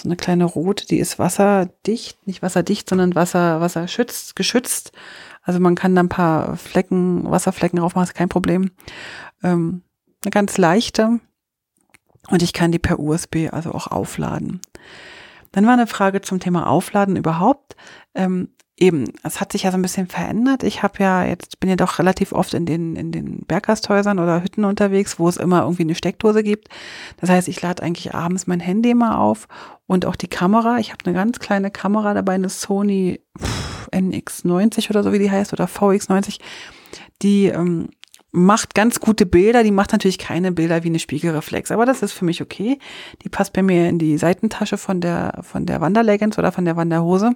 so 0.01 0.09
eine 0.09 0.17
kleine 0.17 0.45
rote, 0.45 0.87
die 0.87 0.99
ist 0.99 1.19
wasserdicht, 1.19 2.27
nicht 2.27 2.43
wasserdicht, 2.43 2.89
sondern 2.89 3.15
Wasser, 3.15 3.61
wasserschützt, 3.61 4.35
geschützt. 4.35 4.93
Also 5.43 5.61
man 5.61 5.75
kann 5.75 5.95
da 5.95 6.03
ein 6.03 6.09
paar 6.09 6.57
Flecken, 6.57 7.31
Wasserflecken 7.31 7.79
drauf 7.79 7.95
machen, 7.95 8.05
ist 8.05 8.15
kein 8.15 8.29
Problem. 8.29 8.71
Ähm, 9.43 9.83
eine 10.25 10.31
ganz 10.31 10.59
leichte. 10.59 11.21
Und 12.29 12.43
ich 12.43 12.53
kann 12.53 12.73
die 12.73 12.79
per 12.79 12.99
USB 12.99 13.49
also 13.51 13.73
auch 13.73 13.87
aufladen. 13.87 14.61
Dann 15.53 15.67
war 15.67 15.73
eine 15.73 15.87
Frage 15.87 16.21
zum 16.21 16.41
Thema 16.41 16.67
Aufladen 16.69 17.17
überhaupt. 17.17 17.77
Ähm, 18.15 18.51
eben, 18.81 19.05
es 19.23 19.41
hat 19.41 19.53
sich 19.53 19.65
ja 19.65 19.71
so 19.71 19.79
ein 19.79 19.83
bisschen 19.83 20.09
verändert. 20.09 20.63
Ich 20.63 20.83
habe 20.83 20.95
ja 20.99 21.25
jetzt, 21.25 21.61
bin 21.61 21.69
ja 21.69 21.77
doch 21.77 21.99
relativ 21.99 22.33
oft 22.33 22.55
in 22.55 22.65
den, 22.65 22.97
in 22.97 23.13
den 23.13 23.41
Berggasthäusern 23.47 24.19
oder 24.19 24.43
Hütten 24.43 24.65
unterwegs, 24.65 25.19
wo 25.19 25.29
es 25.29 25.37
immer 25.37 25.63
irgendwie 25.63 25.83
eine 25.83 25.95
Steckdose 25.95 26.43
gibt. 26.43 26.69
Das 27.19 27.29
heißt, 27.31 27.47
ich 27.49 27.61
lade 27.61 27.83
eigentlich 27.83 28.15
abends 28.15 28.47
mein 28.47 28.61
Handy 28.61 28.95
mal 28.95 29.17
auf 29.17 29.47
und 29.87 30.07
auch 30.07 30.17
die 30.17 30.29
Kamera. 30.29 30.79
Ich 30.79 30.93
habe 30.93 31.05
eine 31.05 31.15
ganz 31.15 31.39
kleine 31.39 31.71
Kamera 31.71 32.15
dabei, 32.15 32.35
eine 32.35 32.49
Sony 32.49 33.21
NX90 33.93 34.91
oder 34.91 35.03
so 35.03 35.13
wie 35.13 35.19
die 35.19 35.31
heißt 35.31 35.53
oder 35.53 35.67
VX90. 35.67 36.41
Die 37.21 37.47
ähm, 37.47 37.91
macht 38.33 38.75
ganz 38.75 39.01
gute 39.01 39.27
Bilder, 39.27 39.63
die 39.63 39.73
macht 39.73 39.93
natürlich 39.93 40.19
keine 40.19 40.53
Bilder 40.53 40.85
wie 40.85 40.89
eine 40.89 41.01
Spiegelreflex, 41.01 41.71
aber 41.71 41.85
das 41.85 42.03
ist 42.03 42.13
für 42.13 42.25
mich 42.25 42.41
okay. 42.41 42.79
Die 43.25 43.29
passt 43.29 43.53
bei 43.53 43.63
mir 43.63 43.91
in 43.91 43.99
die 43.99 44.17
Seitentasche 44.17 44.79
von 44.79 45.03
der 45.03 45.41
von 45.43 45.67
der 45.67 45.83
Wanderleggings 45.83 46.39
oder 46.39 46.53
von 46.53 46.65
der 46.65 46.77
Wanderhose 46.77 47.35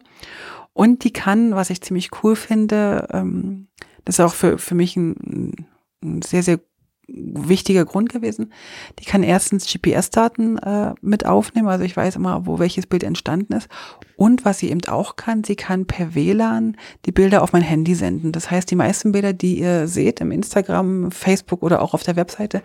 und 0.74 1.04
die 1.04 1.12
kann, 1.12 1.54
was 1.54 1.70
ich 1.70 1.80
ziemlich 1.80 2.10
cool 2.22 2.36
finde, 2.36 3.08
ähm, 3.12 3.68
das 4.04 4.16
ist 4.16 4.20
auch 4.20 4.34
für, 4.34 4.58
für 4.58 4.74
mich 4.74 4.96
ein, 4.96 5.66
ein 6.02 6.20
sehr, 6.20 6.42
sehr 6.42 6.60
wichtiger 7.06 7.84
Grund 7.84 8.10
gewesen. 8.10 8.52
Die 8.98 9.04
kann 9.04 9.22
erstens 9.22 9.70
GPS-Daten 9.70 10.58
äh, 10.58 10.94
mit 11.00 11.26
aufnehmen, 11.26 11.68
also 11.68 11.84
ich 11.84 11.96
weiß 11.96 12.16
immer, 12.16 12.46
wo 12.46 12.58
welches 12.58 12.86
Bild 12.86 13.04
entstanden 13.04 13.52
ist. 13.52 13.68
Und 14.16 14.44
was 14.44 14.58
sie 14.58 14.70
eben 14.70 14.84
auch 14.88 15.16
kann, 15.16 15.44
sie 15.44 15.56
kann 15.56 15.86
per 15.86 16.14
WLAN 16.14 16.76
die 17.04 17.12
Bilder 17.12 17.42
auf 17.42 17.52
mein 17.52 17.62
Handy 17.62 17.94
senden. 17.94 18.32
Das 18.32 18.50
heißt, 18.50 18.70
die 18.70 18.76
meisten 18.76 19.12
Bilder, 19.12 19.32
die 19.32 19.60
ihr 19.60 19.86
seht 19.86 20.20
im 20.20 20.30
Instagram, 20.30 21.10
Facebook 21.10 21.62
oder 21.62 21.82
auch 21.82 21.94
auf 21.94 22.02
der 22.02 22.16
Webseite, 22.16 22.62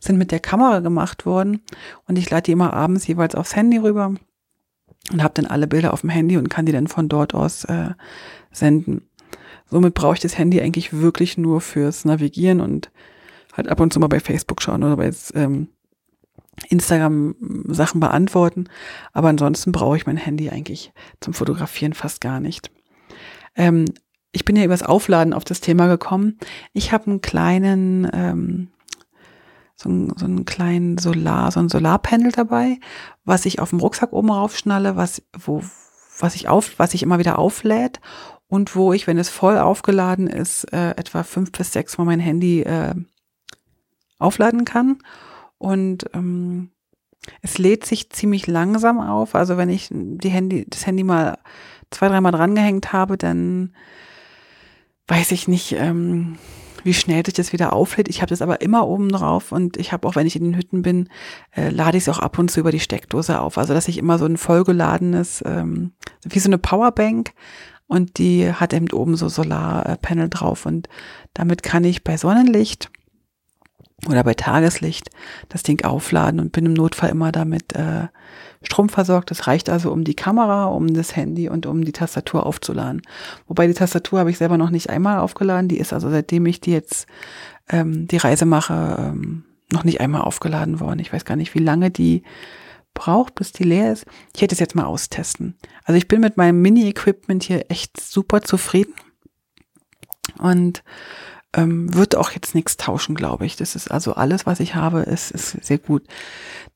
sind 0.00 0.16
mit 0.16 0.30
der 0.32 0.40
Kamera 0.40 0.80
gemacht 0.80 1.26
worden. 1.26 1.62
Und 2.06 2.18
ich 2.18 2.30
lade 2.30 2.44
die 2.44 2.52
immer 2.52 2.72
abends 2.72 3.06
jeweils 3.06 3.34
aufs 3.34 3.56
Handy 3.56 3.78
rüber 3.78 4.14
und 5.10 5.22
habe 5.22 5.34
dann 5.34 5.46
alle 5.46 5.66
Bilder 5.66 5.92
auf 5.92 6.02
dem 6.02 6.10
Handy 6.10 6.36
und 6.36 6.48
kann 6.48 6.66
die 6.66 6.72
dann 6.72 6.86
von 6.86 7.08
dort 7.08 7.34
aus 7.34 7.64
äh, 7.64 7.90
senden. 8.50 9.02
Somit 9.70 9.94
brauche 9.94 10.14
ich 10.14 10.20
das 10.20 10.38
Handy 10.38 10.60
eigentlich 10.60 10.92
wirklich 10.92 11.38
nur 11.38 11.60
fürs 11.60 12.04
Navigieren 12.04 12.60
und 12.60 12.90
halt 13.54 13.68
ab 13.68 13.80
und 13.80 13.92
zu 13.92 14.00
mal 14.00 14.08
bei 14.08 14.20
Facebook 14.20 14.62
schauen 14.62 14.84
oder 14.84 14.96
bei 14.96 15.10
ähm, 15.34 15.68
Instagram 16.68 17.34
Sachen 17.68 18.00
beantworten. 18.00 18.68
Aber 19.12 19.28
ansonsten 19.28 19.72
brauche 19.72 19.96
ich 19.96 20.06
mein 20.06 20.16
Handy 20.16 20.50
eigentlich 20.50 20.92
zum 21.20 21.34
Fotografieren 21.34 21.94
fast 21.94 22.20
gar 22.20 22.40
nicht. 22.40 22.70
Ähm, 23.56 23.86
ich 24.32 24.44
bin 24.44 24.56
ja 24.56 24.64
übers 24.64 24.82
Aufladen 24.82 25.34
auf 25.34 25.44
das 25.44 25.60
Thema 25.60 25.88
gekommen. 25.88 26.38
Ich 26.72 26.92
habe 26.92 27.06
einen 27.06 27.20
kleinen 27.20 28.08
ähm, 28.12 28.68
so, 29.82 29.88
ein, 29.88 30.12
so 30.16 30.24
einen 30.24 30.44
kleinen 30.44 30.98
Solar, 30.98 31.50
so 31.50 31.60
ein 31.60 31.68
Solarpanel 31.68 32.32
dabei, 32.32 32.78
was 33.24 33.46
ich 33.46 33.60
auf 33.60 33.70
dem 33.70 33.80
Rucksack 33.80 34.12
oben 34.12 34.30
raufschnalle, 34.30 34.96
was, 34.96 35.22
wo, 35.38 35.62
was 36.18 36.34
ich 36.34 36.48
auf, 36.48 36.78
was 36.78 36.94
ich 36.94 37.02
immer 37.02 37.18
wieder 37.18 37.38
auflädt 37.38 38.00
und 38.48 38.76
wo 38.76 38.92
ich, 38.92 39.06
wenn 39.06 39.18
es 39.18 39.28
voll 39.28 39.58
aufgeladen 39.58 40.26
ist, 40.26 40.72
äh, 40.72 40.90
etwa 40.90 41.22
fünf 41.22 41.52
bis 41.52 41.72
sechs 41.72 41.98
Mal 41.98 42.04
mein 42.04 42.20
Handy 42.20 42.60
äh, 42.60 42.94
aufladen 44.18 44.64
kann. 44.64 44.98
Und 45.58 46.04
ähm, 46.14 46.70
es 47.40 47.58
lädt 47.58 47.86
sich 47.86 48.10
ziemlich 48.10 48.46
langsam 48.46 49.00
auf. 49.00 49.34
Also 49.34 49.56
wenn 49.56 49.68
ich 49.68 49.88
die 49.90 50.28
Handy, 50.28 50.66
das 50.68 50.86
Handy 50.86 51.02
mal 51.04 51.38
zwei, 51.90 52.08
dreimal 52.08 52.32
drangehängt 52.32 52.92
habe, 52.92 53.16
dann 53.16 53.74
weiß 55.08 55.32
ich 55.32 55.48
nicht, 55.48 55.72
ähm, 55.72 56.38
wie 56.84 56.94
schnell 56.94 57.24
sich 57.24 57.34
das 57.34 57.52
wieder 57.52 57.72
auflädt. 57.72 58.08
Ich 58.08 58.20
habe 58.20 58.30
das 58.30 58.42
aber 58.42 58.60
immer 58.60 58.86
oben 58.86 59.10
drauf 59.10 59.52
und 59.52 59.76
ich 59.76 59.92
habe 59.92 60.06
auch, 60.06 60.16
wenn 60.16 60.26
ich 60.26 60.36
in 60.36 60.44
den 60.44 60.56
Hütten 60.56 60.82
bin, 60.82 61.08
äh, 61.54 61.70
lade 61.70 61.96
ich 61.96 62.04
es 62.04 62.08
auch 62.08 62.18
ab 62.18 62.38
und 62.38 62.50
zu 62.50 62.60
über 62.60 62.72
die 62.72 62.80
Steckdose 62.80 63.40
auf. 63.40 63.58
Also 63.58 63.74
dass 63.74 63.88
ich 63.88 63.98
immer 63.98 64.18
so 64.18 64.26
ein 64.26 64.36
vollgeladenes, 64.36 65.42
ähm, 65.46 65.92
wie 66.24 66.38
so 66.38 66.48
eine 66.48 66.58
Powerbank 66.58 67.32
und 67.86 68.18
die 68.18 68.52
hat 68.52 68.72
eben 68.72 68.90
oben 68.90 69.16
so 69.16 69.28
Solarpanel 69.28 70.28
drauf 70.28 70.66
und 70.66 70.88
damit 71.34 71.62
kann 71.62 71.84
ich 71.84 72.04
bei 72.04 72.16
Sonnenlicht 72.16 72.90
oder 74.08 74.24
bei 74.24 74.34
Tageslicht 74.34 75.10
das 75.48 75.62
Ding 75.62 75.84
aufladen 75.84 76.40
und 76.40 76.52
bin 76.52 76.66
im 76.66 76.72
Notfall 76.72 77.10
immer 77.10 77.32
damit 77.32 77.74
äh, 77.74 78.08
Strom 78.64 78.88
versorgt. 78.88 79.30
Das 79.30 79.46
reicht 79.46 79.68
also 79.68 79.92
um 79.92 80.04
die 80.04 80.14
Kamera, 80.14 80.66
um 80.66 80.92
das 80.94 81.16
Handy 81.16 81.48
und 81.48 81.66
um 81.66 81.84
die 81.84 81.92
Tastatur 81.92 82.46
aufzuladen. 82.46 83.02
Wobei 83.46 83.66
die 83.66 83.74
Tastatur 83.74 84.20
habe 84.20 84.30
ich 84.30 84.38
selber 84.38 84.58
noch 84.58 84.70
nicht 84.70 84.90
einmal 84.90 85.18
aufgeladen. 85.18 85.68
Die 85.68 85.78
ist 85.78 85.92
also 85.92 86.10
seitdem 86.10 86.46
ich 86.46 86.60
die 86.60 86.72
jetzt 86.72 87.06
ähm, 87.68 88.06
die 88.08 88.16
Reise 88.16 88.46
mache, 88.46 88.96
ähm, 88.98 89.44
noch 89.72 89.84
nicht 89.84 90.00
einmal 90.00 90.22
aufgeladen 90.22 90.80
worden. 90.80 91.00
Ich 91.00 91.12
weiß 91.12 91.24
gar 91.24 91.36
nicht, 91.36 91.54
wie 91.54 91.60
lange 91.60 91.90
die 91.90 92.22
braucht, 92.94 93.34
bis 93.34 93.52
die 93.52 93.64
leer 93.64 93.92
ist. 93.92 94.04
Ich 94.34 94.42
hätte 94.42 94.54
es 94.54 94.60
jetzt 94.60 94.74
mal 94.74 94.84
austesten. 94.84 95.56
Also 95.84 95.96
ich 95.96 96.08
bin 96.08 96.20
mit 96.20 96.36
meinem 96.36 96.60
Mini-Equipment 96.60 97.42
hier 97.42 97.70
echt 97.70 98.00
super 98.00 98.42
zufrieden. 98.42 98.94
Und 100.38 100.82
ähm, 101.54 101.94
wird 101.94 102.16
auch 102.16 102.30
jetzt 102.30 102.54
nichts 102.54 102.76
tauschen, 102.76 103.14
glaube 103.14 103.46
ich. 103.46 103.56
Das 103.56 103.76
ist 103.76 103.90
also 103.90 104.14
alles, 104.14 104.46
was 104.46 104.60
ich 104.60 104.74
habe, 104.74 105.00
ist, 105.00 105.30
ist 105.30 105.64
sehr 105.64 105.78
gut. 105.78 106.04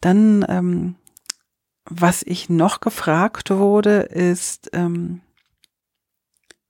Dann, 0.00 0.44
ähm, 0.48 0.96
was 1.88 2.22
ich 2.22 2.48
noch 2.48 2.80
gefragt 2.80 3.50
wurde, 3.50 4.00
ist, 4.00 4.70
ähm, 4.72 5.20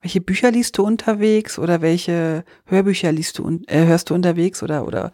welche 0.01 0.21
Bücher 0.21 0.51
liest 0.51 0.79
du 0.79 0.85
unterwegs 0.85 1.59
oder 1.59 1.81
welche 1.83 2.45
Hörbücher 2.67 3.11
liest 3.11 3.39
du 3.39 3.61
äh, 3.67 3.87
hörst 3.87 4.11
du 4.11 4.15
unterwegs 4.15 4.63
oder 4.63 4.87
oder 4.87 5.11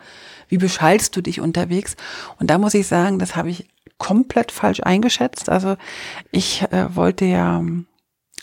wie 0.48 0.58
beschallst 0.58 1.16
du 1.16 1.22
dich 1.22 1.40
unterwegs? 1.40 1.96
Und 2.38 2.50
da 2.50 2.58
muss 2.58 2.74
ich 2.74 2.86
sagen, 2.86 3.18
das 3.18 3.36
habe 3.36 3.48
ich 3.48 3.68
komplett 3.96 4.52
falsch 4.52 4.80
eingeschätzt. 4.80 5.48
Also 5.48 5.76
ich 6.30 6.62
äh, 6.72 6.94
wollte 6.94 7.24
ja, 7.24 7.64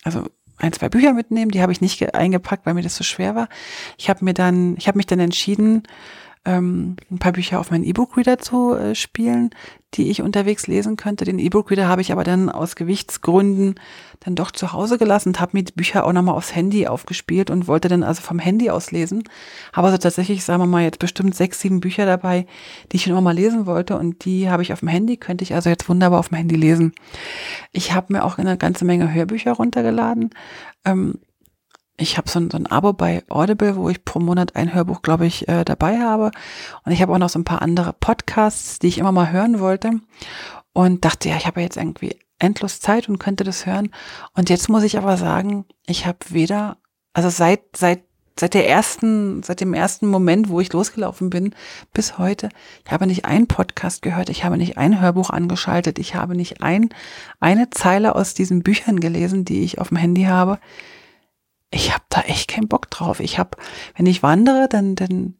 also 0.04 0.26
ein, 0.58 0.74
zwei 0.74 0.90
Bücher 0.90 1.14
mitnehmen. 1.14 1.52
Die 1.52 1.62
habe 1.62 1.72
ich 1.72 1.82
nicht 1.82 2.16
eingepackt, 2.16 2.66
weil 2.66 2.74
mir 2.74 2.82
das 2.82 2.96
so 2.96 3.04
schwer 3.04 3.36
war. 3.36 3.50
Ich 3.98 4.10
habe 4.10 4.26
mir 4.26 4.34
dann, 4.34 4.76
ich 4.78 4.88
habe 4.88 4.98
mich 4.98 5.06
dann 5.06 5.20
entschieden, 5.20 5.84
ähm, 6.46 6.96
ein 7.12 7.20
paar 7.20 7.34
Bücher 7.34 7.60
auf 7.60 7.72
meinen 7.72 7.84
E-Book-Reader 7.84 8.38
zu 8.40 8.74
äh, 8.74 8.96
spielen, 8.96 9.50
die 9.96 10.10
ich 10.10 10.22
unterwegs 10.22 10.68
lesen 10.68 10.96
könnte. 10.96 11.26
Den 11.26 11.40
E-Book-Reader 11.40 11.88
habe 11.88 12.02
ich 12.02 12.12
aber 12.12 12.24
dann 12.24 12.50
aus 12.50 12.76
Gewichtsgründen 12.76 13.76
dann 14.22 14.36
doch 14.36 14.52
zu 14.52 14.72
Hause 14.72 14.98
gelassen 14.98 15.30
und 15.30 15.40
habe 15.40 15.58
mir 15.58 15.64
die 15.64 15.74
Bücher 15.74 16.06
auch 16.06 16.14
nochmal 16.14 16.36
aufs 16.36 16.56
Handy 16.56 16.88
aufgespielt 16.88 17.50
und 17.50 17.68
wollte 17.68 17.88
dann 17.88 18.04
also 18.04 18.22
vom 18.22 18.40
Handy 18.40 18.70
aus 18.70 18.92
lesen. 18.92 19.24
Habe 19.74 19.88
also 19.88 19.98
tatsächlich, 19.98 20.44
sagen 20.44 20.62
wir 20.62 20.68
mal, 20.68 20.84
jetzt 20.84 21.00
bestimmt 21.00 21.36
sechs, 21.36 21.60
sieben 21.60 21.82
Bücher 21.82 22.06
dabei, 22.06 22.46
die 22.92 22.98
ich 22.98 23.08
noch 23.08 23.22
mal 23.22 23.36
lesen 23.36 23.66
wollte 23.66 23.98
und 23.98 24.24
die 24.26 24.50
habe 24.50 24.64
ich 24.64 24.72
auf 24.72 24.80
dem 24.80 24.90
Handy, 24.90 25.18
könnte 25.18 25.44
ich 25.44 25.54
also 25.54 25.70
jetzt 25.70 25.90
wunderbar 25.90 26.20
auf 26.20 26.30
dem 26.30 26.38
Handy 26.38 26.56
lesen. 26.56 26.94
Ich 27.72 27.94
habe 27.94 28.14
mir 28.14 28.24
auch 28.24 28.38
eine 28.38 28.58
ganze 28.58 28.86
Menge 28.86 29.14
Hörbücher 29.14 29.54
runtergeladen. 29.54 30.30
Ähm, 30.86 31.16
ich 32.00 32.18
habe 32.18 32.30
so 32.30 32.40
ein, 32.40 32.50
so 32.50 32.58
ein 32.58 32.66
Abo 32.66 32.94
bei 32.94 33.24
Audible, 33.30 33.76
wo 33.76 33.90
ich 33.90 34.04
pro 34.06 34.20
Monat 34.20 34.56
ein 34.56 34.74
Hörbuch, 34.74 35.02
glaube 35.02 35.26
ich, 35.26 35.48
äh, 35.48 35.66
dabei 35.66 36.00
habe. 36.00 36.32
Und 36.86 36.92
ich 36.92 37.02
habe 37.02 37.14
auch 37.14 37.18
noch 37.18 37.30
so 37.30 37.40
ein 37.40 37.46
paar 37.46 37.62
andere 37.62 37.94
Podcasts, 37.94 38.80
die 38.80 38.88
ich 38.88 38.98
immer 38.98 39.12
mal 39.12 39.32
hören 39.32 39.60
wollte. 39.60 39.92
Und 40.74 41.04
dachte, 41.04 41.30
ja, 41.30 41.38
ich 41.38 41.46
habe 41.46 41.62
jetzt 41.62 41.78
irgendwie 41.78 42.18
endlos 42.40 42.80
Zeit 42.80 43.10
und 43.10 43.20
könnte 43.20 43.44
das 43.44 43.66
hören. 43.66 43.92
Und 44.34 44.50
jetzt 44.50 44.70
muss 44.70 44.84
ich 44.84 44.98
aber 44.98 45.18
sagen, 45.18 45.66
ich 45.86 46.06
habe 46.06 46.20
weder, 46.30 46.78
also 47.14 47.30
seit, 47.30 47.62
seit, 47.76 48.04
seit 48.40 48.54
der 48.54 48.70
ersten, 48.70 49.44
seit 49.44 49.60
dem 49.60 49.74
ersten 49.74 50.08
Moment, 50.08 50.48
wo 50.48 50.62
ich 50.62 50.72
losgelaufen 50.72 51.30
bin, 51.30 51.54
bis 51.94 52.18
heute, 52.18 52.48
ich 52.86 52.92
habe 52.92 53.08
nicht 53.08 53.26
einen 53.26 53.48
Podcast 53.48 54.02
gehört, 54.02 54.30
ich 54.30 54.46
habe 54.46 54.58
nicht 54.58 54.78
ein 54.78 55.02
Hörbuch 55.02 55.32
angeschaltet, 55.32 56.00
ich 56.00 56.16
habe 56.16 56.36
nicht 56.36 56.62
ein, 56.64 56.90
eine 57.42 57.70
Zeile 57.72 58.16
aus 58.16 58.34
diesen 58.34 58.64
Büchern 58.64 59.02
gelesen, 59.02 59.44
die 59.44 59.64
ich 59.64 59.80
auf 59.80 59.90
dem 59.90 59.98
Handy 59.98 60.24
habe 60.24 60.60
ich 61.72 61.94
habe 61.94 62.04
da 62.10 62.22
echt 62.22 62.50
keinen 62.50 62.68
Bock 62.68 62.90
drauf. 62.90 63.20
Ich 63.20 63.38
habe, 63.38 63.58
wenn 63.96 64.06
ich 64.06 64.24
wandere, 64.24 64.68
dann, 64.68 64.96
dann, 64.96 65.36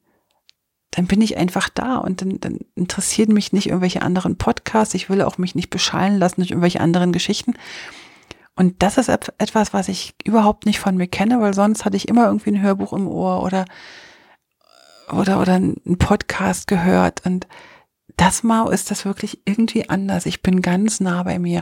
dann 0.92 1.08
bin 1.08 1.22
ich 1.22 1.38
einfach 1.38 1.70
da 1.70 1.98
und 1.98 2.22
dann, 2.22 2.40
dann 2.40 2.60
interessieren 2.76 3.34
mich 3.34 3.52
nicht 3.54 3.68
irgendwelche 3.68 4.02
anderen 4.02 4.38
Podcasts. 4.38 4.94
Ich 4.94 5.10
will 5.10 5.22
auch 5.22 5.38
mich 5.38 5.56
nicht 5.56 5.70
beschallen 5.70 6.18
lassen 6.18 6.42
durch 6.42 6.52
irgendwelche 6.52 6.82
anderen 6.82 7.12
Geschichten. 7.12 7.56
Und 8.56 8.84
das 8.84 8.98
ist 8.98 9.10
etwas, 9.10 9.74
was 9.74 9.88
ich 9.88 10.16
überhaupt 10.26 10.66
nicht 10.66 10.80
von 10.80 10.98
mir 10.98 11.08
kenne, 11.08 11.40
weil 11.40 11.54
sonst 11.54 11.86
hatte 11.86 11.98
ich 11.98 12.10
immer 12.10 12.26
irgendwie 12.26 12.52
ein 12.52 12.62
Hörbuch 12.62 12.94
im 12.94 13.08
Ohr 13.08 13.42
oder, 13.42 13.66
oder, 15.12 15.40
oder 15.40 15.54
ein 15.54 15.98
Podcast 15.98 16.68
gehört. 16.68 17.26
Und 17.26 17.48
das 18.18 18.44
mal 18.44 18.72
ist 18.72 18.92
das 18.92 19.06
wirklich 19.06 19.42
irgendwie 19.46 19.90
anders. 19.90 20.26
Ich 20.26 20.42
bin 20.42 20.62
ganz 20.62 21.00
nah 21.00 21.24
bei 21.24 21.40
mir 21.40 21.62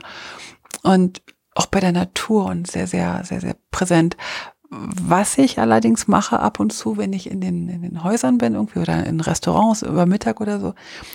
und 0.82 1.22
auch 1.58 1.68
bei 1.68 1.80
der 1.80 1.92
Natur 1.92 2.46
und 2.46 2.70
sehr, 2.70 2.88
sehr, 2.88 3.24
sehr, 3.24 3.42
sehr 3.42 3.56
präsent. 3.72 4.16
Was 4.70 5.38
ich 5.38 5.60
allerdings 5.60 6.10
mache 6.10 6.42
ab 6.42 6.60
und 6.60 6.74
zu, 6.74 6.98
wenn 6.98 7.14
ich 7.14 7.32
in 7.32 7.40
den, 7.40 7.70
in 7.70 7.84
den 7.84 8.04
Häusern 8.04 8.38
bin 8.38 8.54
irgendwie 8.54 8.80
oder 8.80 9.06
in 9.06 9.22
Restaurants 9.22 9.82
über 9.82 10.06
Mittag 10.06 10.42
oder 10.42 10.60
so 10.60 10.74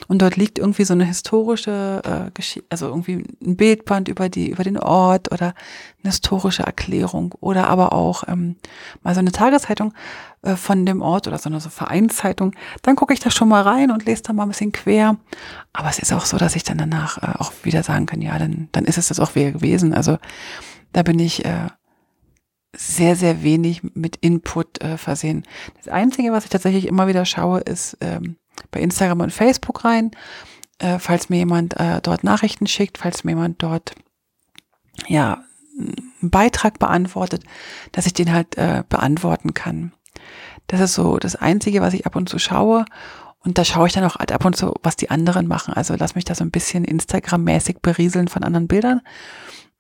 und 0.09 0.23
dort 0.23 0.37
liegt 0.37 0.59
irgendwie 0.59 0.85
so 0.85 0.95
eine 0.95 1.05
historische 1.05 2.01
äh, 2.03 2.31
Geschichte, 2.33 2.67
also 2.71 2.87
irgendwie 2.87 3.25
ein 3.45 3.57
Bildband 3.57 4.09
über 4.09 4.31
die 4.31 4.51
über 4.51 4.65
den 4.65 4.79
Ort 4.79 5.31
oder 5.33 5.55
eine 6.03 6.11
historische 6.11 6.63
Erklärung 6.63 7.35
oder 7.41 7.69
aber 7.69 7.93
auch 7.93 8.25
ähm, 8.27 8.57
mal 9.03 9.13
so 9.13 9.21
eine 9.21 9.33
Tageszeitung 9.33 9.93
äh, 10.41 10.57
von 10.57 10.87
dem 10.87 11.03
Ort 11.03 11.29
oder 11.29 11.37
so 11.37 11.51
eine 11.51 11.61
so 11.61 11.69
Vereinszeitung, 11.69 12.55
dann 12.81 12.97
gucke 12.97 13.13
ich 13.13 13.21
da 13.21 13.31
schon 13.31 13.49
mal 13.49 13.63
rein 13.63 13.91
und 13.91 14.07
lese 14.07 14.23
da 14.23 14.33
mal 14.33 14.45
ein 14.45 14.49
bisschen 14.49 14.73
quer. 14.73 15.19
Aber 15.75 15.91
es 15.91 15.99
ist 15.99 16.13
auch 16.15 16.25
so, 16.25 16.39
dass 16.39 16.57
ich 16.57 16.65
dann 16.65 16.79
danach 16.79 17.19
äh, 17.19 17.39
auch 17.39 17.53
wieder 17.65 17.83
sagen 17.83 18.07
kann, 18.07 18.23
ja, 18.23 18.39
dann 18.39 18.71
dann 18.73 18.87
ist 18.87 18.97
es 18.97 19.09
das 19.09 19.21
auch 19.21 19.35
wieder 19.35 19.53
gewesen. 19.53 19.93
Also 19.93 20.17
da 20.95 21.03
bin 21.03 21.19
ich 21.19 21.45
äh, 21.45 21.69
sehr, 22.75 23.17
sehr 23.17 23.43
wenig 23.43 23.83
mit 23.95 24.17
Input 24.17 24.83
äh, 24.83 24.97
versehen. 24.97 25.45
Das 25.77 25.89
Einzige, 25.89 26.33
was 26.33 26.45
ich 26.45 26.51
tatsächlich 26.51 26.87
immer 26.87 27.07
wieder 27.07 27.25
schaue, 27.25 27.61
ist 27.61 27.99
ähm, 28.01 28.37
bei 28.71 28.81
Instagram 28.81 29.21
und 29.21 29.33
Facebook 29.33 29.85
rein, 29.85 30.11
äh, 30.79 30.99
falls 30.99 31.29
mir 31.29 31.37
jemand 31.37 31.79
äh, 31.79 32.01
dort 32.03 32.25
Nachrichten 32.25 32.67
schickt, 32.67 32.99
falls 32.99 33.25
mir 33.25 33.33
jemand 33.33 33.63
dort 33.63 33.95
ja 35.07 35.45
einen 35.79 36.31
Beitrag 36.31 36.79
beantwortet, 36.79 37.45
dass 37.93 38.07
ich 38.07 38.15
den 38.15 38.33
halt 38.33 38.57
äh, 38.57 38.85
beantworten 38.89 39.55
kann. 39.55 39.93
Das 40.67 40.81
ist 40.81 40.95
so 40.95 41.19
das 41.19 41.37
Einzige, 41.37 41.81
was 41.81 41.95
ich 41.95 42.07
ab 42.07 42.17
und 42.17 42.29
zu 42.29 42.39
schaue. 42.39 42.85
Und 43.41 43.59
da 43.59 43.65
schaue 43.65 43.89
ich 43.89 43.93
dann 43.93 44.05
auch 44.05 44.17
halt 44.17 44.31
ab 44.33 44.45
und 44.45 44.57
zu, 44.57 44.75
was 44.83 44.97
die 44.97 45.11
anderen 45.11 45.49
machen. 45.49 45.75
Also 45.75 45.95
lass 45.99 46.15
mich 46.15 46.25
da 46.25 46.35
so 46.35 46.45
ein 46.45 46.53
bisschen 46.53 46.85
Instagram-mäßig 46.85 47.79
berieseln 47.83 48.29
von 48.29 48.45
anderen 48.45 48.69
Bildern. 48.69 49.01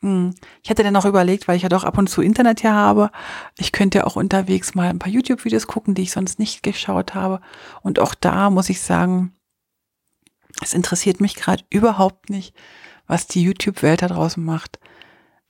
Hm. 0.03 0.35
Ich 0.63 0.71
hatte 0.71 0.83
dann 0.83 0.97
auch 0.97 1.05
überlegt, 1.05 1.49
weil 1.49 1.57
ich 1.57 1.63
ja 1.63 1.69
doch 1.69 1.85
ab 1.85 1.97
und 1.97 2.09
zu 2.09 2.23
Internet 2.23 2.61
hier 2.61 2.75
habe, 2.75 3.11
ich 3.57 3.73
könnte 3.73 3.99
ja 3.99 4.05
auch 4.05 4.17
unterwegs 4.17 4.75
mal 4.75 4.89
ein 4.89 4.99
paar 4.99 5.13
YouTube-Videos 5.13 5.67
gucken, 5.67 5.95
die 5.95 6.03
ich 6.03 6.13
sonst 6.13 6.39
nicht 6.39 6.63
geschaut 6.63 7.15
habe. 7.15 7.41
Und 7.83 7.99
auch 7.99 8.15
da 8.15 8.51
muss 8.51 8.69
ich 8.69 8.81
sagen, 8.81 9.33
es 10.61 10.75
interessiert 10.75 11.21
mich 11.21 11.37
gerade 11.37 11.65
überhaupt 11.71 12.31
nicht, 12.31 12.55
was 13.07 13.27
die 13.27 13.43
YouTube-Welt 13.43 14.03
da 14.03 14.09
draußen 14.09 14.45
macht. 14.45 14.79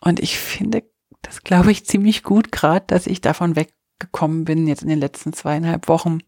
Und 0.01 0.21
ich 0.21 0.39
finde 0.39 0.85
das, 1.23 1.43
glaube 1.43 1.73
ich, 1.73 1.87
ziemlich 1.87 2.23
gut 2.23 2.53
gerade, 2.53 2.85
dass 2.87 3.07
ich 3.07 3.21
davon 3.21 3.57
weggekommen 3.57 4.45
bin 4.45 4.67
jetzt 4.67 4.83
in 4.83 4.89
den 4.89 5.01
letzten 5.01 5.33
zweieinhalb 5.33 5.89
Wochen. 5.89 6.19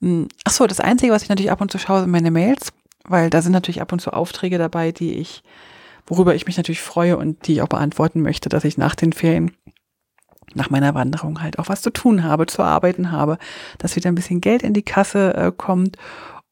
Hm. 0.00 0.28
Ach 0.44 0.52
so, 0.52 0.66
das 0.68 0.80
Einzige, 0.80 1.12
was 1.12 1.24
ich 1.24 1.28
natürlich 1.28 1.50
ab 1.50 1.60
und 1.60 1.72
zu 1.72 1.78
schaue, 1.78 2.02
sind 2.02 2.10
meine 2.10 2.30
Mails, 2.30 2.72
weil 3.04 3.30
da 3.30 3.42
sind 3.42 3.52
natürlich 3.52 3.82
ab 3.82 3.92
und 3.92 4.00
zu 4.00 4.12
Aufträge 4.12 4.58
dabei, 4.58 4.92
die 4.92 5.14
ich 5.14 5.42
worüber 6.06 6.34
ich 6.34 6.46
mich 6.46 6.56
natürlich 6.56 6.82
freue 6.82 7.16
und 7.16 7.46
die 7.46 7.54
ich 7.54 7.62
auch 7.62 7.68
beantworten 7.68 8.22
möchte, 8.22 8.48
dass 8.48 8.64
ich 8.64 8.78
nach 8.78 8.94
den 8.94 9.12
Ferien 9.12 9.52
nach 10.54 10.70
meiner 10.70 10.94
Wanderung 10.94 11.42
halt 11.42 11.58
auch 11.58 11.68
was 11.68 11.82
zu 11.82 11.90
tun 11.90 12.24
habe, 12.24 12.46
zu 12.46 12.62
arbeiten 12.62 13.10
habe, 13.10 13.38
dass 13.78 13.96
wieder 13.96 14.10
ein 14.10 14.14
bisschen 14.14 14.40
Geld 14.40 14.62
in 14.62 14.74
die 14.74 14.82
Kasse 14.82 15.34
äh, 15.34 15.52
kommt 15.56 15.96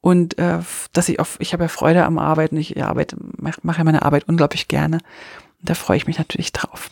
und 0.01 0.39
äh, 0.39 0.61
dass 0.93 1.09
ich 1.09 1.21
auf, 1.21 1.37
ich 1.41 1.53
habe 1.53 1.65
ja 1.65 1.69
Freude 1.69 2.05
am 2.05 2.19
Arbeiten, 2.19 2.57
ich 2.57 2.83
arbeite, 2.83 3.17
mache 3.37 3.61
mach 3.63 3.79
ja 3.79 3.85
meine 3.85 4.03
Arbeit 4.03 4.29
unglaublich 4.29 4.69
gerne 4.69 4.99
und 5.61 5.69
da 5.69 5.75
freue 5.75 5.99
ich 5.99 6.07
mich 6.07 6.19
natürlich 6.19 6.53
drauf. 6.53 6.91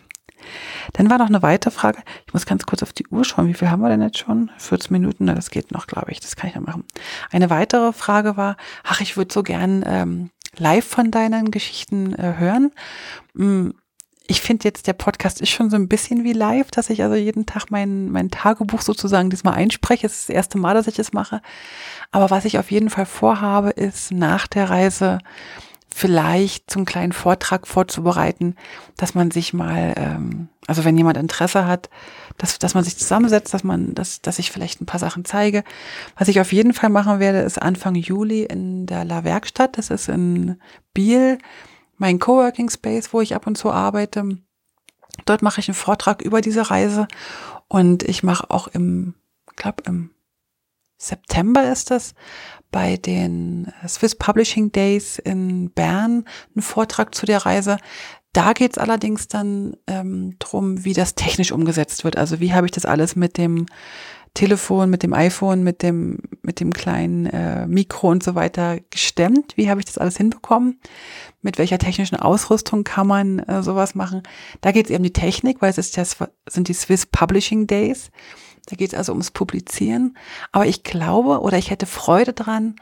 Dann 0.94 1.10
war 1.10 1.18
noch 1.18 1.28
eine 1.28 1.42
weitere 1.42 1.70
Frage. 1.70 1.98
Ich 2.26 2.32
muss 2.32 2.46
ganz 2.46 2.64
kurz 2.64 2.82
auf 2.82 2.92
die 2.92 3.06
Uhr 3.08 3.24
schauen. 3.24 3.48
Wie 3.48 3.54
viel 3.54 3.70
haben 3.70 3.82
wir 3.82 3.88
denn 3.88 4.00
jetzt 4.00 4.18
schon? 4.18 4.50
14 4.56 4.92
Minuten? 4.92 5.26
Na, 5.26 5.34
das 5.34 5.50
geht 5.50 5.72
noch, 5.72 5.86
glaube 5.86 6.10
ich. 6.10 6.20
Das 6.20 6.36
kann 6.36 6.48
ich 6.48 6.56
noch 6.56 6.66
machen. 6.66 6.84
Eine 7.30 7.50
weitere 7.50 7.92
Frage 7.92 8.36
war, 8.36 8.56
ach, 8.84 9.00
ich 9.00 9.16
würde 9.16 9.32
so 9.32 9.42
gern 9.42 9.84
ähm, 9.86 10.30
live 10.56 10.86
von 10.86 11.10
deinen 11.10 11.50
Geschichten 11.50 12.14
äh, 12.14 12.34
hören. 12.38 12.72
Mm, 13.34 13.70
ich 14.30 14.42
finde 14.42 14.64
jetzt, 14.64 14.86
der 14.86 14.92
Podcast 14.92 15.40
ist 15.40 15.48
schon 15.48 15.70
so 15.70 15.76
ein 15.76 15.88
bisschen 15.88 16.22
wie 16.22 16.34
live, 16.34 16.70
dass 16.70 16.90
ich 16.90 17.02
also 17.02 17.14
jeden 17.14 17.46
Tag 17.46 17.70
mein, 17.70 18.10
mein 18.10 18.30
Tagebuch 18.30 18.82
sozusagen 18.82 19.30
diesmal 19.30 19.54
einspreche. 19.54 20.06
Es 20.06 20.20
ist 20.20 20.28
das 20.28 20.36
erste 20.36 20.58
Mal, 20.58 20.74
dass 20.74 20.86
ich 20.86 20.98
es 20.98 21.14
mache. 21.14 21.40
Aber 22.10 22.28
was 22.28 22.44
ich 22.44 22.58
auf 22.58 22.70
jeden 22.70 22.90
Fall 22.90 23.06
vorhabe, 23.06 23.70
ist 23.70 24.12
nach 24.12 24.46
der 24.46 24.68
Reise 24.68 25.18
vielleicht 25.98 26.70
zum 26.70 26.84
kleinen 26.84 27.10
Vortrag 27.10 27.66
vorzubereiten, 27.66 28.54
dass 28.96 29.16
man 29.16 29.32
sich 29.32 29.52
mal, 29.52 29.94
ähm, 29.96 30.48
also 30.68 30.84
wenn 30.84 30.96
jemand 30.96 31.16
Interesse 31.16 31.66
hat, 31.66 31.90
dass, 32.36 32.60
dass 32.60 32.74
man 32.74 32.84
sich 32.84 32.96
zusammensetzt, 32.96 33.52
dass 33.52 33.64
man, 33.64 33.94
dass, 33.96 34.22
dass 34.22 34.38
ich 34.38 34.52
vielleicht 34.52 34.80
ein 34.80 34.86
paar 34.86 35.00
Sachen 35.00 35.24
zeige. 35.24 35.64
Was 36.16 36.28
ich 36.28 36.40
auf 36.40 36.52
jeden 36.52 36.72
Fall 36.72 36.88
machen 36.88 37.18
werde, 37.18 37.40
ist 37.40 37.60
Anfang 37.60 37.96
Juli 37.96 38.44
in 38.44 38.86
der 38.86 39.04
La 39.04 39.24
Werkstatt. 39.24 39.76
Das 39.76 39.90
ist 39.90 40.08
in 40.08 40.60
Biel, 40.94 41.38
mein 41.96 42.20
Coworking 42.20 42.70
Space, 42.70 43.12
wo 43.12 43.20
ich 43.20 43.34
ab 43.34 43.48
und 43.48 43.58
zu 43.58 43.72
arbeite. 43.72 44.38
Dort 45.24 45.42
mache 45.42 45.58
ich 45.58 45.66
einen 45.66 45.74
Vortrag 45.74 46.22
über 46.22 46.40
diese 46.40 46.70
Reise 46.70 47.08
und 47.66 48.04
ich 48.04 48.22
mache 48.22 48.52
auch 48.52 48.68
im, 48.68 49.14
glaube 49.56 49.82
im 49.86 50.10
September 50.98 51.70
ist 51.70 51.90
das, 51.90 52.14
bei 52.70 52.96
den 52.96 53.72
Swiss 53.86 54.14
Publishing 54.14 54.72
Days 54.72 55.18
in 55.18 55.70
Bern 55.70 56.24
einen 56.54 56.62
Vortrag 56.62 57.14
zu 57.14 57.24
der 57.24 57.46
Reise. 57.46 57.78
Da 58.32 58.52
geht 58.52 58.72
es 58.72 58.78
allerdings 58.78 59.28
dann 59.28 59.76
ähm, 59.86 60.36
drum, 60.38 60.84
wie 60.84 60.92
das 60.92 61.14
technisch 61.14 61.50
umgesetzt 61.50 62.04
wird. 62.04 62.18
Also 62.18 62.40
wie 62.40 62.52
habe 62.52 62.66
ich 62.66 62.72
das 62.72 62.84
alles 62.84 63.16
mit 63.16 63.38
dem 63.38 63.66
Telefon, 64.34 64.90
mit 64.90 65.02
dem 65.02 65.14
iPhone, 65.14 65.62
mit 65.62 65.82
dem, 65.82 66.18
mit 66.42 66.60
dem 66.60 66.72
kleinen 66.72 67.26
äh, 67.26 67.66
Mikro 67.66 68.10
und 68.10 68.22
so 68.22 68.34
weiter 68.34 68.78
gestemmt? 68.90 69.56
Wie 69.56 69.70
habe 69.70 69.80
ich 69.80 69.86
das 69.86 69.98
alles 69.98 70.16
hinbekommen? 70.16 70.78
Mit 71.40 71.58
welcher 71.58 71.78
technischen 71.78 72.16
Ausrüstung 72.16 72.84
kann 72.84 73.06
man 73.06 73.38
äh, 73.40 73.62
sowas 73.62 73.94
machen? 73.94 74.22
Da 74.60 74.72
geht 74.72 74.86
es 74.86 74.90
eben 74.90 74.98
um 74.98 75.04
die 75.04 75.12
Technik, 75.12 75.62
weil 75.62 75.70
es 75.70 75.78
ist 75.78 75.96
ja, 75.96 76.04
sind 76.46 76.68
die 76.68 76.74
Swiss 76.74 77.06
Publishing 77.06 77.66
Days. 77.66 78.10
Da 78.68 78.76
geht 78.76 78.92
es 78.92 78.98
also 78.98 79.12
ums 79.12 79.30
Publizieren. 79.30 80.16
Aber 80.52 80.66
ich 80.66 80.82
glaube 80.82 81.40
oder 81.40 81.56
ich 81.56 81.70
hätte 81.70 81.86
Freude 81.86 82.34
dran, 82.34 82.76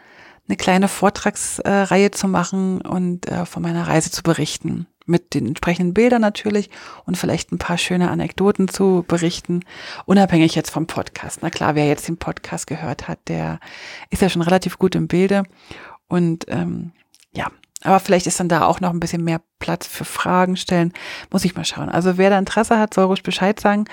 eine 0.48 0.56
kleine 0.56 0.88
Vortragsreihe 0.88 2.10
zu 2.10 2.28
machen 2.28 2.80
und 2.80 3.28
äh, 3.28 3.46
von 3.46 3.62
meiner 3.62 3.86
Reise 3.86 4.10
zu 4.10 4.22
berichten. 4.22 4.86
Mit 5.08 5.34
den 5.34 5.46
entsprechenden 5.46 5.94
Bildern 5.94 6.20
natürlich 6.20 6.68
und 7.04 7.16
vielleicht 7.16 7.52
ein 7.52 7.58
paar 7.58 7.78
schöne 7.78 8.10
Anekdoten 8.10 8.66
zu 8.66 9.04
berichten, 9.06 9.60
unabhängig 10.04 10.56
jetzt 10.56 10.70
vom 10.70 10.88
Podcast. 10.88 11.40
Na 11.42 11.50
klar, 11.50 11.76
wer 11.76 11.86
jetzt 11.86 12.08
den 12.08 12.16
Podcast 12.16 12.66
gehört 12.66 13.06
hat, 13.06 13.20
der 13.28 13.60
ist 14.10 14.22
ja 14.22 14.28
schon 14.28 14.42
relativ 14.42 14.78
gut 14.78 14.96
im 14.96 15.06
Bilde. 15.06 15.44
Und 16.08 16.46
ähm, 16.48 16.90
ja, 17.32 17.52
aber 17.82 18.00
vielleicht 18.00 18.26
ist 18.26 18.40
dann 18.40 18.48
da 18.48 18.64
auch 18.64 18.80
noch 18.80 18.90
ein 18.90 18.98
bisschen 18.98 19.22
mehr 19.22 19.40
Platz 19.60 19.86
für 19.86 20.04
Fragen 20.04 20.56
stellen. 20.56 20.92
Muss 21.30 21.44
ich 21.44 21.54
mal 21.54 21.64
schauen. 21.64 21.88
Also 21.88 22.18
wer 22.18 22.30
da 22.30 22.38
Interesse 22.38 22.78
hat, 22.78 22.92
soll 22.92 23.04
ruhig 23.04 23.22
Bescheid 23.22 23.60
sagen. 23.60 23.84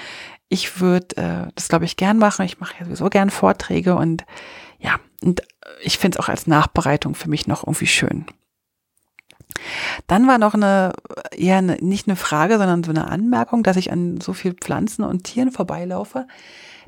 Ich 0.54 0.80
würde 0.80 1.18
äh, 1.18 1.52
das, 1.56 1.68
glaube 1.68 1.86
ich, 1.86 1.98
gern 1.98 2.20
machen. 2.20 2.46
Ich 2.46 2.60
mache 2.60 2.76
ja 2.80 2.86
sowieso 2.86 3.10
gern 3.10 3.32
Vorträge 3.32 3.96
und 3.96 4.24
ja, 4.80 5.00
und 5.24 5.42
ich 5.82 5.98
finde 5.98 6.20
es 6.20 6.24
auch 6.24 6.30
als 6.30 6.46
Nachbereitung 6.46 7.16
für 7.16 7.28
mich 7.28 7.48
noch 7.48 7.64
irgendwie 7.64 7.88
schön. 7.88 8.28
Dann 10.06 10.28
war 10.28 10.38
noch 10.38 10.54
eine, 10.54 10.94
eher 11.36 11.58
eine, 11.58 11.78
nicht 11.78 12.08
eine 12.08 12.16
Frage, 12.16 12.60
sondern 12.60 12.84
so 12.84 12.92
eine 12.92 13.08
Anmerkung, 13.08 13.64
dass 13.64 13.78
ich 13.78 13.92
an 13.92 14.22
so 14.22 14.34
viel 14.34 14.54
Pflanzen 14.54 15.04
und 15.04 15.24
Tieren 15.24 15.50
vorbeilaufe. 15.50 16.28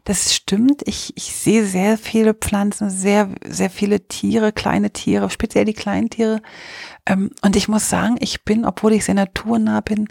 Das 0.04 0.36
stimmt. 0.36 0.84
Ich, 0.86 1.14
ich 1.18 1.34
sehe 1.36 1.66
sehr 1.66 1.98
viele 1.98 2.36
Pflanzen, 2.36 2.92
sehr, 2.92 3.30
sehr 3.48 3.72
viele 3.72 4.08
Tiere, 4.08 4.52
kleine 4.52 4.92
Tiere, 4.92 5.32
speziell 5.32 5.66
die 5.66 5.74
kleinen 5.74 6.12
Tiere. 6.12 6.40
Ähm, 7.08 7.32
und 7.42 7.56
ich 7.56 7.68
muss 7.68 7.90
sagen, 7.90 8.18
ich 8.20 8.44
bin, 8.44 8.64
obwohl 8.64 8.94
ich 8.94 9.06
sehr 9.06 9.16
naturnah 9.16 9.82
bin, 9.82 10.08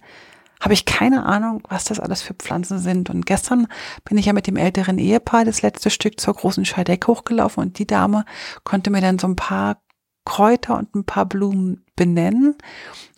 habe 0.65 0.73
ich 0.73 0.87
keine 0.87 1.27
Ahnung, 1.27 1.63
was 1.69 1.85
das 1.85 2.01
alles 2.01 2.23
für 2.23 2.33
Pflanzen 2.33 2.79
sind. 2.79 3.11
Und 3.11 3.27
gestern 3.27 3.67
bin 4.07 4.17
ich 4.17 4.25
ja 4.25 4.33
mit 4.33 4.47
dem 4.47 4.57
älteren 4.57 4.97
Ehepaar 4.97 5.45
das 5.45 5.61
letzte 5.61 5.91
Stück 5.91 6.19
zur 6.19 6.33
großen 6.33 6.65
Scheideck 6.65 7.07
hochgelaufen 7.07 7.63
und 7.63 7.79
die 7.79 7.87
Dame 7.87 8.25
konnte 8.65 8.91
mir 8.91 9.03
dann 9.03 9.19
so 9.19 9.27
ein 9.29 9.37
paar 9.37 9.83
Kräuter 10.25 10.79
und 10.79 10.95
ein 10.95 11.05
paar 11.05 11.27
Blumen 11.27 11.85
benennen. 11.97 12.57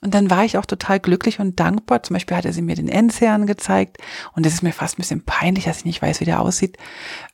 Und 0.03 0.13
dann 0.13 0.29
war 0.29 0.45
ich 0.45 0.59
auch 0.59 0.67
total 0.67 0.99
glücklich 0.99 1.39
und 1.39 1.61
dankbar. 1.61 2.03
Zum 2.03 2.15
Beispiel 2.15 2.37
hatte 2.37 2.53
sie 2.53 2.63
mir 2.63 2.75
den 2.75 2.89
Enzian 2.89 3.47
gezeigt 3.47 3.99
und 4.35 4.45
es 4.45 4.55
ist 4.55 4.63
mir 4.65 4.73
fast 4.73 4.99
ein 4.99 5.03
bisschen 5.03 5.25
peinlich, 5.25 5.67
dass 5.67 5.79
ich 5.79 5.85
nicht 5.85 6.03
weiß, 6.03 6.19
wie 6.19 6.25
der 6.25 6.41
aussieht. 6.41 6.79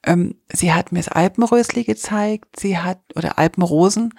Ähm, 0.04 0.34
sie 0.52 0.74
hat 0.74 0.92
mir 0.92 0.98
das 0.98 1.08
Alpenrösli 1.08 1.84
gezeigt, 1.84 2.60
sie 2.60 2.76
hat, 2.76 3.00
oder 3.16 3.38
Alpenrosen. 3.38 4.12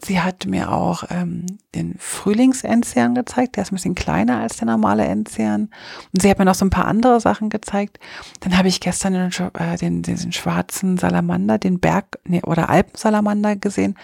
Sie 0.00 0.20
hat 0.20 0.46
mir 0.46 0.70
auch 0.70 1.04
ähm, 1.10 1.46
den 1.74 1.96
Frühlingsenzian 1.98 3.16
gezeigt, 3.16 3.56
der 3.56 3.64
ist 3.64 3.72
ein 3.72 3.74
bisschen 3.74 3.96
kleiner 3.96 4.38
als 4.38 4.58
der 4.58 4.66
normale 4.66 5.04
Enzian. 5.04 5.70
Und 6.12 6.22
sie 6.22 6.30
hat 6.30 6.38
mir 6.38 6.44
noch 6.44 6.54
so 6.54 6.64
ein 6.64 6.70
paar 6.70 6.86
andere 6.86 7.20
Sachen 7.20 7.50
gezeigt. 7.50 7.98
Dann 8.40 8.56
habe 8.56 8.68
ich 8.68 8.78
gestern 8.78 9.14
den, 9.14 9.32
äh, 9.54 9.76
den, 9.76 10.02
diesen 10.02 10.30
schwarzen 10.30 10.98
Salamander, 10.98 11.58
den 11.58 11.80
Berg- 11.80 12.20
nee, 12.24 12.42
oder 12.42 12.68
Alpensalamander 12.68 13.56
gesehen. 13.56 13.98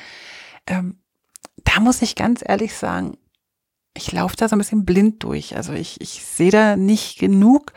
Ähm, 0.67 0.99
da 1.63 1.79
muss 1.79 2.03
ich 2.03 2.17
ganz 2.17 2.43
ehrlich 2.45 2.75
sagen, 2.75 3.17
ich 3.97 4.11
laufe 4.11 4.37
da 4.37 4.49
so 4.49 4.57
ein 4.57 4.59
bisschen 4.59 4.85
blind 4.85 5.23
durch. 5.23 5.57
Also 5.57 5.73
ich, 5.73 6.01
ich 6.01 6.25
sehe 6.25 6.51
da 6.51 6.77
nicht 6.77 7.21
genug, 7.21 7.73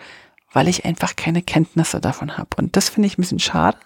weil 0.58 0.70
ich 0.70 0.86
einfach 0.86 1.16
keine 1.16 1.44
Kenntnisse 1.44 2.02
davon 2.02 2.36
habe. 2.36 2.50
Und 2.58 2.76
das 2.76 2.90
finde 2.90 3.06
ich 3.06 3.16
ein 3.16 3.22
bisschen 3.22 3.38
schade. 3.38 3.78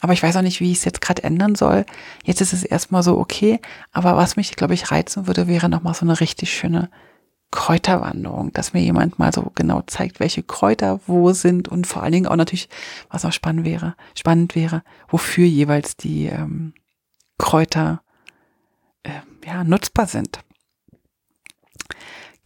Aber 0.00 0.12
ich 0.12 0.20
weiß 0.20 0.34
auch 0.34 0.42
nicht, 0.42 0.58
wie 0.58 0.72
ich 0.72 0.78
es 0.78 0.84
jetzt 0.84 1.00
gerade 1.00 1.22
ändern 1.22 1.54
soll. 1.54 1.86
Jetzt 2.24 2.40
ist 2.40 2.52
es 2.52 2.64
erstmal 2.64 3.04
so 3.04 3.16
okay. 3.16 3.60
Aber 3.92 4.16
was 4.16 4.34
mich, 4.34 4.56
glaube 4.56 4.74
ich, 4.74 4.90
reizen 4.90 5.28
würde, 5.28 5.46
wäre 5.46 5.68
nochmal 5.68 5.94
so 5.94 6.04
eine 6.04 6.18
richtig 6.18 6.52
schöne 6.52 6.90
Kräuterwanderung, 7.52 8.52
dass 8.52 8.72
mir 8.72 8.80
jemand 8.80 9.20
mal 9.20 9.32
so 9.32 9.52
genau 9.54 9.82
zeigt, 9.82 10.18
welche 10.18 10.42
Kräuter 10.42 10.98
wo 11.06 11.32
sind 11.32 11.68
und 11.68 11.86
vor 11.86 12.02
allen 12.02 12.10
Dingen 12.10 12.26
auch 12.26 12.34
natürlich, 12.34 12.68
was 13.08 13.24
auch 13.24 13.32
spannend 13.32 13.64
wäre, 13.64 13.94
spannend 14.18 14.56
wäre, 14.56 14.82
wofür 15.06 15.46
jeweils 15.46 15.96
die 15.96 16.26
ähm, 16.26 16.74
Kräuter 17.38 18.02
äh, 19.04 19.10
ja, 19.46 19.62
nutzbar 19.62 20.08
sind. 20.08 20.40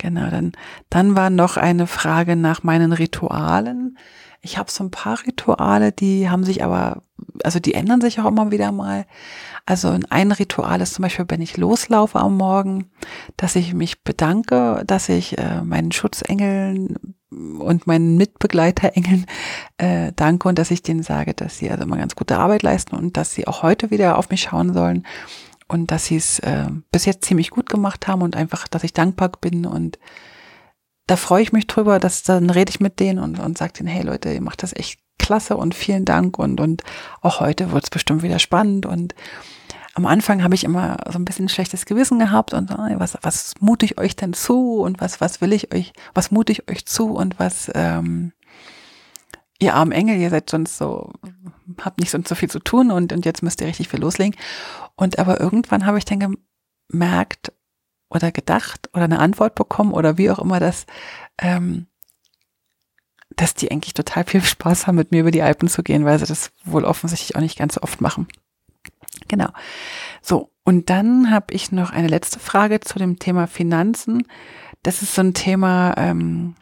Genau, 0.04 0.28
dann, 0.28 0.52
dann 0.90 1.16
war 1.16 1.30
noch 1.30 1.56
eine 1.56 1.86
Frage 1.86 2.36
nach 2.36 2.62
meinen 2.62 2.92
Ritualen. 2.92 3.96
Ich 4.42 4.58
habe 4.58 4.70
so 4.70 4.84
ein 4.84 4.90
paar 4.90 5.18
Rituale, 5.26 5.92
die 5.92 6.28
haben 6.28 6.44
sich 6.44 6.62
aber, 6.62 7.02
also 7.42 7.58
die 7.58 7.72
ändern 7.72 8.02
sich 8.02 8.20
auch 8.20 8.26
immer 8.26 8.50
wieder 8.50 8.70
mal. 8.70 9.06
Also 9.64 9.98
ein 10.10 10.30
Ritual 10.30 10.82
ist 10.82 10.92
zum 10.92 11.04
Beispiel, 11.04 11.24
wenn 11.28 11.40
ich 11.40 11.56
loslaufe 11.56 12.18
am 12.18 12.36
Morgen, 12.36 12.90
dass 13.38 13.56
ich 13.56 13.72
mich 13.72 14.04
bedanke, 14.04 14.82
dass 14.86 15.08
ich 15.08 15.38
äh, 15.38 15.62
meinen 15.62 15.90
Schutzengeln 15.90 17.14
und 17.30 17.86
meinen 17.86 18.18
Mitbegleiterengeln 18.18 19.24
äh, 19.78 20.12
danke 20.14 20.50
und 20.50 20.58
dass 20.58 20.70
ich 20.70 20.82
denen 20.82 21.02
sage, 21.02 21.32
dass 21.32 21.56
sie 21.56 21.70
also 21.70 21.84
immer 21.84 21.96
ganz 21.96 22.14
gute 22.14 22.36
Arbeit 22.36 22.62
leisten 22.62 22.94
und 22.94 23.16
dass 23.16 23.32
sie 23.32 23.46
auch 23.46 23.62
heute 23.62 23.90
wieder 23.90 24.18
auf 24.18 24.28
mich 24.28 24.42
schauen 24.42 24.74
sollen 24.74 25.06
und 25.68 25.90
dass 25.90 26.06
sie 26.06 26.16
es 26.16 26.38
äh, 26.40 26.68
bis 26.92 27.04
jetzt 27.04 27.24
ziemlich 27.24 27.50
gut 27.50 27.68
gemacht 27.68 28.06
haben 28.06 28.22
und 28.22 28.36
einfach, 28.36 28.68
dass 28.68 28.84
ich 28.84 28.92
dankbar 28.92 29.30
bin 29.40 29.66
und 29.66 29.98
da 31.06 31.16
freue 31.16 31.42
ich 31.42 31.52
mich 31.52 31.66
drüber, 31.66 31.98
dass 31.98 32.22
dann 32.22 32.48
rede 32.50 32.70
ich 32.70 32.80
mit 32.80 32.98
denen 32.98 33.18
und, 33.18 33.38
und 33.38 33.58
sage 33.58 33.74
denen, 33.74 33.88
hey 33.88 34.02
Leute, 34.02 34.32
ihr 34.32 34.40
macht 34.40 34.62
das 34.62 34.74
echt 34.74 35.00
klasse 35.18 35.56
und 35.56 35.74
vielen 35.74 36.04
Dank 36.04 36.38
und, 36.38 36.60
und 36.60 36.82
auch 37.20 37.40
heute 37.40 37.72
wird 37.72 37.84
es 37.84 37.90
bestimmt 37.90 38.22
wieder 38.22 38.38
spannend 38.38 38.86
und 38.86 39.14
am 39.94 40.06
Anfang 40.06 40.42
habe 40.42 40.56
ich 40.56 40.64
immer 40.64 40.96
so 41.08 41.18
ein 41.18 41.24
bisschen 41.24 41.46
ein 41.46 41.50
schlechtes 41.50 41.86
Gewissen 41.86 42.18
gehabt 42.18 42.52
und 42.52 42.70
was, 42.70 43.16
was 43.22 43.54
mute 43.60 43.86
ich 43.86 43.96
euch 43.96 44.16
denn 44.16 44.32
zu 44.32 44.80
und 44.80 45.00
was, 45.00 45.20
was 45.20 45.40
will 45.40 45.52
ich 45.52 45.72
euch, 45.72 45.92
was 46.14 46.32
mute 46.32 46.52
ich 46.52 46.68
euch 46.68 46.84
zu 46.84 47.14
und 47.14 47.38
was, 47.38 47.70
ähm, 47.74 48.32
ihr 49.60 49.74
armen 49.74 49.92
Engel, 49.92 50.16
ihr 50.16 50.30
seid 50.30 50.50
sonst 50.50 50.78
so, 50.78 51.12
habt 51.80 51.98
nicht 51.98 52.10
sonst 52.10 52.28
so 52.28 52.34
viel 52.34 52.50
zu 52.50 52.58
tun 52.58 52.90
und, 52.90 53.12
und 53.12 53.24
jetzt 53.24 53.42
müsst 53.42 53.60
ihr 53.60 53.66
richtig 53.66 53.88
viel 53.88 54.00
loslegen. 54.00 54.36
Und 54.96 55.18
aber 55.18 55.40
irgendwann 55.40 55.86
habe 55.86 55.98
ich 55.98 56.04
dann 56.04 56.36
gemerkt 56.90 57.52
oder 58.08 58.32
gedacht 58.32 58.88
oder 58.92 59.04
eine 59.04 59.18
Antwort 59.18 59.54
bekommen 59.54 59.92
oder 59.92 60.18
wie 60.18 60.30
auch 60.30 60.38
immer 60.38 60.60
das, 60.60 60.86
ähm, 61.38 61.86
dass 63.36 63.54
die 63.54 63.70
eigentlich 63.70 63.94
total 63.94 64.24
viel 64.24 64.42
Spaß 64.42 64.86
haben, 64.86 64.96
mit 64.96 65.10
mir 65.10 65.20
über 65.20 65.30
die 65.30 65.42
Alpen 65.42 65.68
zu 65.68 65.82
gehen, 65.82 66.04
weil 66.04 66.18
sie 66.18 66.26
das 66.26 66.52
wohl 66.64 66.84
offensichtlich 66.84 67.36
auch 67.36 67.40
nicht 67.40 67.58
ganz 67.58 67.74
so 67.74 67.82
oft 67.82 68.00
machen. 68.00 68.28
Genau. 69.28 69.48
So, 70.22 70.50
und 70.64 70.90
dann 70.90 71.30
habe 71.30 71.52
ich 71.52 71.72
noch 71.72 71.90
eine 71.90 72.08
letzte 72.08 72.38
Frage 72.38 72.80
zu 72.80 72.98
dem 72.98 73.18
Thema 73.18 73.46
Finanzen. 73.46 74.26
Das 74.82 75.02
ist 75.02 75.14
so 75.14 75.22
ein 75.22 75.34
Thema, 75.34 75.94
ähm, 75.96 76.54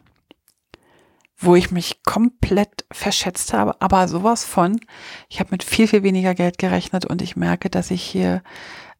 wo 1.37 1.55
ich 1.55 1.71
mich 1.71 2.03
komplett 2.03 2.85
verschätzt 2.91 3.53
habe, 3.53 3.81
aber 3.81 4.07
sowas 4.07 4.45
von. 4.45 4.79
Ich 5.29 5.39
habe 5.39 5.51
mit 5.51 5.63
viel, 5.63 5.87
viel 5.87 6.03
weniger 6.03 6.33
Geld 6.35 6.57
gerechnet 6.57 7.05
und 7.05 7.21
ich 7.21 7.35
merke, 7.35 7.69
dass 7.69 7.91
ich 7.91 8.01
hier 8.01 8.41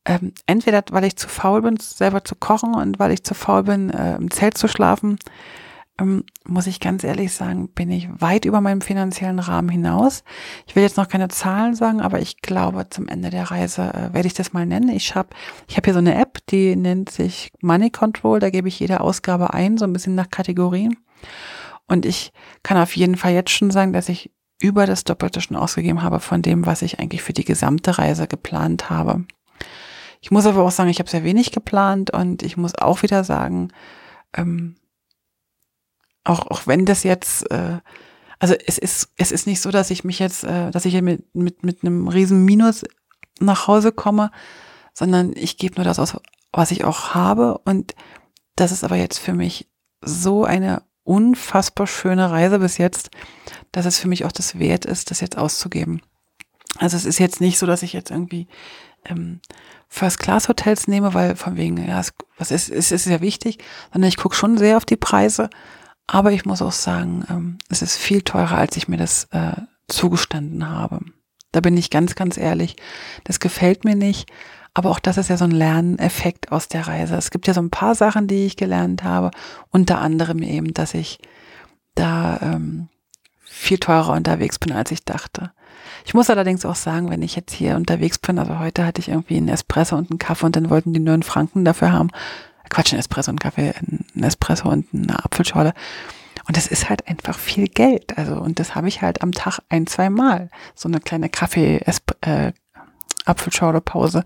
ähm, 0.05 0.33
entweder, 0.45 0.83
weil 0.91 1.05
ich 1.05 1.15
zu 1.15 1.29
faul 1.29 1.61
bin, 1.61 1.77
selber 1.77 2.23
zu 2.23 2.35
kochen 2.35 2.75
und 2.75 2.99
weil 2.99 3.11
ich 3.11 3.23
zu 3.23 3.33
faul 3.33 3.63
bin, 3.63 3.89
äh, 3.89 4.15
im 4.15 4.31
Zelt 4.31 4.57
zu 4.57 4.67
schlafen, 4.67 5.17
ähm, 5.99 6.23
muss 6.45 6.67
ich 6.67 6.79
ganz 6.79 7.03
ehrlich 7.03 7.33
sagen, 7.33 7.69
bin 7.69 7.91
ich 7.91 8.09
weit 8.19 8.45
über 8.45 8.61
meinem 8.61 8.81
finanziellen 8.81 9.39
Rahmen 9.39 9.69
hinaus. 9.69 10.23
Ich 10.67 10.75
will 10.75 10.83
jetzt 10.83 10.97
noch 10.97 11.07
keine 11.07 11.27
Zahlen 11.27 11.75
sagen, 11.75 12.01
aber 12.01 12.19
ich 12.19 12.41
glaube, 12.41 12.89
zum 12.89 13.07
Ende 13.07 13.29
der 13.29 13.51
Reise 13.51 13.93
äh, 13.93 14.13
werde 14.13 14.27
ich 14.27 14.33
das 14.33 14.53
mal 14.53 14.65
nennen. 14.65 14.89
Ich 14.89 15.15
habe 15.15 15.29
ich 15.67 15.77
hab 15.77 15.85
hier 15.85 15.93
so 15.93 15.99
eine 15.99 16.15
App, 16.15 16.39
die 16.49 16.75
nennt 16.75 17.09
sich 17.11 17.51
Money 17.61 17.91
Control. 17.91 18.39
Da 18.39 18.49
gebe 18.49 18.67
ich 18.67 18.79
jede 18.79 19.01
Ausgabe 19.01 19.53
ein, 19.53 19.77
so 19.77 19.85
ein 19.85 19.93
bisschen 19.93 20.15
nach 20.15 20.29
Kategorien. 20.29 20.97
Und 21.93 22.07
ich 22.07 22.33
kann 22.63 22.77
auf 22.77 22.95
jeden 22.95 23.15
Fall 23.17 23.33
jetzt 23.33 23.51
schon 23.51 23.69
sagen, 23.69 23.93
dass 23.93 24.09
ich 24.09 24.31
über 24.59 24.87
das 24.87 25.03
Doppelte 25.03 25.41
schon 25.41 25.55
ausgegeben 25.55 26.01
habe 26.01 26.19
von 26.19 26.41
dem, 26.41 26.65
was 26.65 26.81
ich 26.81 26.99
eigentlich 26.99 27.21
für 27.21 27.33
die 27.33 27.45
gesamte 27.45 27.99
Reise 27.99 28.27
geplant 28.27 28.89
habe. 28.89 29.25
Ich 30.19 30.31
muss 30.31 30.47
aber 30.47 30.63
auch 30.63 30.71
sagen, 30.71 30.89
ich 30.89 30.97
habe 30.97 31.09
sehr 31.09 31.23
wenig 31.23 31.51
geplant 31.51 32.09
und 32.09 32.41
ich 32.41 32.57
muss 32.57 32.73
auch 32.73 33.03
wieder 33.03 33.23
sagen, 33.23 33.71
ähm, 34.35 34.75
auch, 36.23 36.47
auch 36.47 36.65
wenn 36.65 36.87
das 36.87 37.03
jetzt, 37.03 37.51
äh, 37.51 37.77
also 38.39 38.55
es 38.65 38.79
ist, 38.79 39.11
es 39.17 39.31
ist 39.31 39.45
nicht 39.45 39.61
so, 39.61 39.69
dass 39.69 39.91
ich 39.91 40.03
mich 40.03 40.17
jetzt, 40.17 40.45
äh, 40.45 40.71
dass 40.71 40.85
ich 40.85 40.99
mit, 40.99 41.35
mit, 41.35 41.63
mit 41.63 41.83
einem 41.83 42.07
riesen 42.07 42.43
Minus 42.43 42.85
nach 43.39 43.67
Hause 43.67 43.91
komme, 43.91 44.31
sondern 44.95 45.31
ich 45.35 45.57
gebe 45.57 45.75
nur 45.75 45.85
das 45.85 45.99
aus, 45.99 46.17
was 46.51 46.71
ich 46.71 46.85
auch 46.85 47.13
habe. 47.13 47.59
Und 47.65 47.93
das 48.55 48.71
ist 48.71 48.83
aber 48.83 48.95
jetzt 48.95 49.19
für 49.19 49.33
mich 49.33 49.69
so 50.01 50.43
eine 50.43 50.81
unfassbar 51.03 51.87
schöne 51.87 52.31
Reise 52.31 52.59
bis 52.59 52.77
jetzt, 52.77 53.09
dass 53.71 53.85
es 53.85 53.99
für 53.99 54.07
mich 54.07 54.25
auch 54.25 54.31
das 54.31 54.59
wert 54.59 54.85
ist, 54.85 55.11
das 55.11 55.19
jetzt 55.19 55.37
auszugeben. 55.37 56.01
Also 56.77 56.97
es 56.97 57.05
ist 57.05 57.19
jetzt 57.19 57.41
nicht 57.41 57.59
so, 57.59 57.65
dass 57.65 57.83
ich 57.83 57.93
jetzt 57.93 58.11
irgendwie 58.11 58.47
ähm, 59.05 59.41
First-Class-Hotels 59.89 60.87
nehme, 60.87 61.13
weil 61.13 61.35
von 61.35 61.55
wegen, 61.55 61.77
ja, 61.77 61.99
es, 61.99 62.13
was 62.37 62.51
ist, 62.51 62.69
es 62.69 62.91
ist 62.91 63.03
sehr 63.03 63.21
wichtig, 63.21 63.59
sondern 63.91 64.09
ich 64.09 64.17
gucke 64.17 64.35
schon 64.35 64.57
sehr 64.57 64.77
auf 64.77 64.85
die 64.85 64.97
Preise. 64.97 65.49
Aber 66.07 66.31
ich 66.31 66.45
muss 66.45 66.61
auch 66.61 66.71
sagen, 66.71 67.25
ähm, 67.29 67.57
es 67.69 67.81
ist 67.81 67.97
viel 67.97 68.21
teurer, 68.21 68.57
als 68.57 68.75
ich 68.75 68.87
mir 68.87 68.97
das 68.97 69.25
äh, 69.31 69.53
zugestanden 69.87 70.67
habe. 70.67 70.99
Da 71.51 71.61
bin 71.61 71.77
ich 71.77 71.89
ganz, 71.89 72.15
ganz 72.15 72.37
ehrlich. 72.37 72.75
Das 73.23 73.39
gefällt 73.39 73.85
mir 73.85 73.95
nicht. 73.95 74.29
Aber 74.73 74.89
auch 74.89 74.99
das 74.99 75.17
ist 75.17 75.29
ja 75.29 75.37
so 75.37 75.45
ein 75.45 75.51
Lerneffekt 75.51 76.51
aus 76.51 76.67
der 76.67 76.87
Reise. 76.87 77.15
Es 77.15 77.29
gibt 77.29 77.47
ja 77.47 77.53
so 77.53 77.61
ein 77.61 77.69
paar 77.69 77.93
Sachen, 77.93 78.27
die 78.27 78.45
ich 78.45 78.57
gelernt 78.57 79.03
habe. 79.03 79.31
Unter 79.69 79.99
anderem 79.99 80.41
eben, 80.41 80.73
dass 80.73 80.95
ich 80.95 81.19
da 81.95 82.39
ähm, 82.41 82.89
viel 83.43 83.77
teurer 83.77 84.13
unterwegs 84.13 84.57
bin, 84.57 84.73
als 84.73 84.91
ich 84.91 85.05
dachte. 85.05 85.51
Ich 86.05 86.13
muss 86.13 86.29
allerdings 86.29 86.65
auch 86.65 86.75
sagen, 86.75 87.09
wenn 87.11 87.21
ich 87.21 87.35
jetzt 87.35 87.53
hier 87.53 87.75
unterwegs 87.75 88.17
bin, 88.17 88.39
also 88.39 88.59
heute 88.59 88.85
hatte 88.85 88.99
ich 88.99 89.09
irgendwie 89.09 89.37
einen 89.37 89.49
Espresso 89.49 89.95
und 89.95 90.09
einen 90.09 90.19
Kaffee 90.19 90.45
und 90.45 90.55
dann 90.55 90.69
wollten 90.69 90.93
die 90.93 90.99
nur 90.99 91.13
einen 91.13 91.23
Franken 91.23 91.63
dafür 91.63 91.91
haben. 91.91 92.09
Quatsch, 92.69 92.93
ein 92.93 92.99
Espresso 92.99 93.29
und 93.29 93.43
einen 93.43 93.51
Kaffee, 93.51 93.73
ein 94.15 94.23
Espresso 94.23 94.69
und 94.69 94.87
eine 94.93 95.23
Apfelschorle. 95.23 95.73
Und 96.47 96.57
das 96.57 96.67
ist 96.67 96.89
halt 96.89 97.07
einfach 97.07 97.37
viel 97.37 97.67
Geld. 97.67 98.17
Also, 98.17 98.35
und 98.35 98.59
das 98.59 98.75
habe 98.75 98.87
ich 98.87 99.01
halt 99.01 99.21
am 99.21 99.31
Tag 99.31 99.59
ein, 99.69 99.87
zwei 99.87 100.09
Mal. 100.09 100.49
So 100.75 100.89
eine 100.89 100.99
kleine 100.99 101.29
Kaffee, 101.29 101.81
äh, 102.21 102.51
Apfelschorle-Pause. 103.25 104.23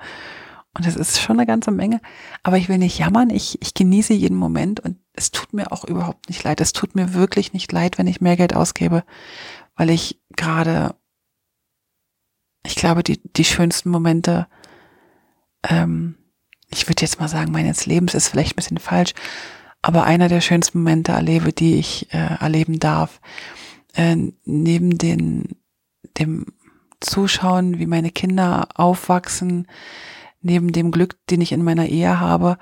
Und 0.77 0.85
das 0.85 0.95
ist 0.95 1.19
schon 1.19 1.37
eine 1.37 1.47
ganze 1.47 1.71
Menge. 1.71 2.01
Aber 2.43 2.57
ich 2.57 2.69
will 2.69 2.77
nicht 2.77 2.99
jammern. 2.99 3.31
Ich, 3.31 3.61
ich 3.61 3.73
genieße 3.73 4.13
jeden 4.13 4.37
Moment 4.37 4.79
und 4.79 4.97
es 5.13 5.31
tut 5.31 5.53
mir 5.53 5.71
auch 5.71 5.83
überhaupt 5.83 6.29
nicht 6.29 6.43
leid. 6.43 6.61
Es 6.61 6.71
tut 6.71 6.95
mir 6.95 7.15
wirklich 7.15 7.51
nicht 7.51 7.71
leid, 7.71 7.97
wenn 7.97 8.07
ich 8.07 8.21
mehr 8.21 8.37
Geld 8.37 8.55
ausgebe, 8.55 9.03
weil 9.75 9.89
ich 9.89 10.21
gerade, 10.35 10.95
ich 12.63 12.75
glaube, 12.75 13.01
die, 13.01 13.19
die 13.23 13.45
schönsten 13.45 13.89
Momente, 13.89 14.47
ähm, 15.67 16.15
ich 16.69 16.87
würde 16.87 17.01
jetzt 17.01 17.19
mal 17.19 17.27
sagen, 17.27 17.51
meines 17.51 17.87
Lebens 17.87 18.13
ist 18.13 18.27
vielleicht 18.27 18.53
ein 18.53 18.57
bisschen 18.57 18.77
falsch, 18.77 19.13
aber 19.81 20.03
einer 20.03 20.27
der 20.27 20.41
schönsten 20.41 20.79
Momente 20.79 21.13
erlebe, 21.13 21.53
die 21.53 21.75
ich 21.75 22.13
äh, 22.13 22.35
erleben 22.39 22.77
darf, 22.77 23.19
äh, 23.95 24.15
neben 24.45 24.97
den, 24.97 25.55
dem 26.19 26.45
Zuschauen, 26.99 27.79
wie 27.79 27.85
meine 27.85 28.11
Kinder 28.11 28.69
aufwachsen, 28.75 29.67
neben 30.41 30.71
dem 30.71 30.91
Glück, 30.91 31.17
den 31.27 31.41
ich 31.41 31.51
in 31.51 31.63
meiner 31.63 31.87
Ehe 31.87 32.19
habe, 32.19 32.57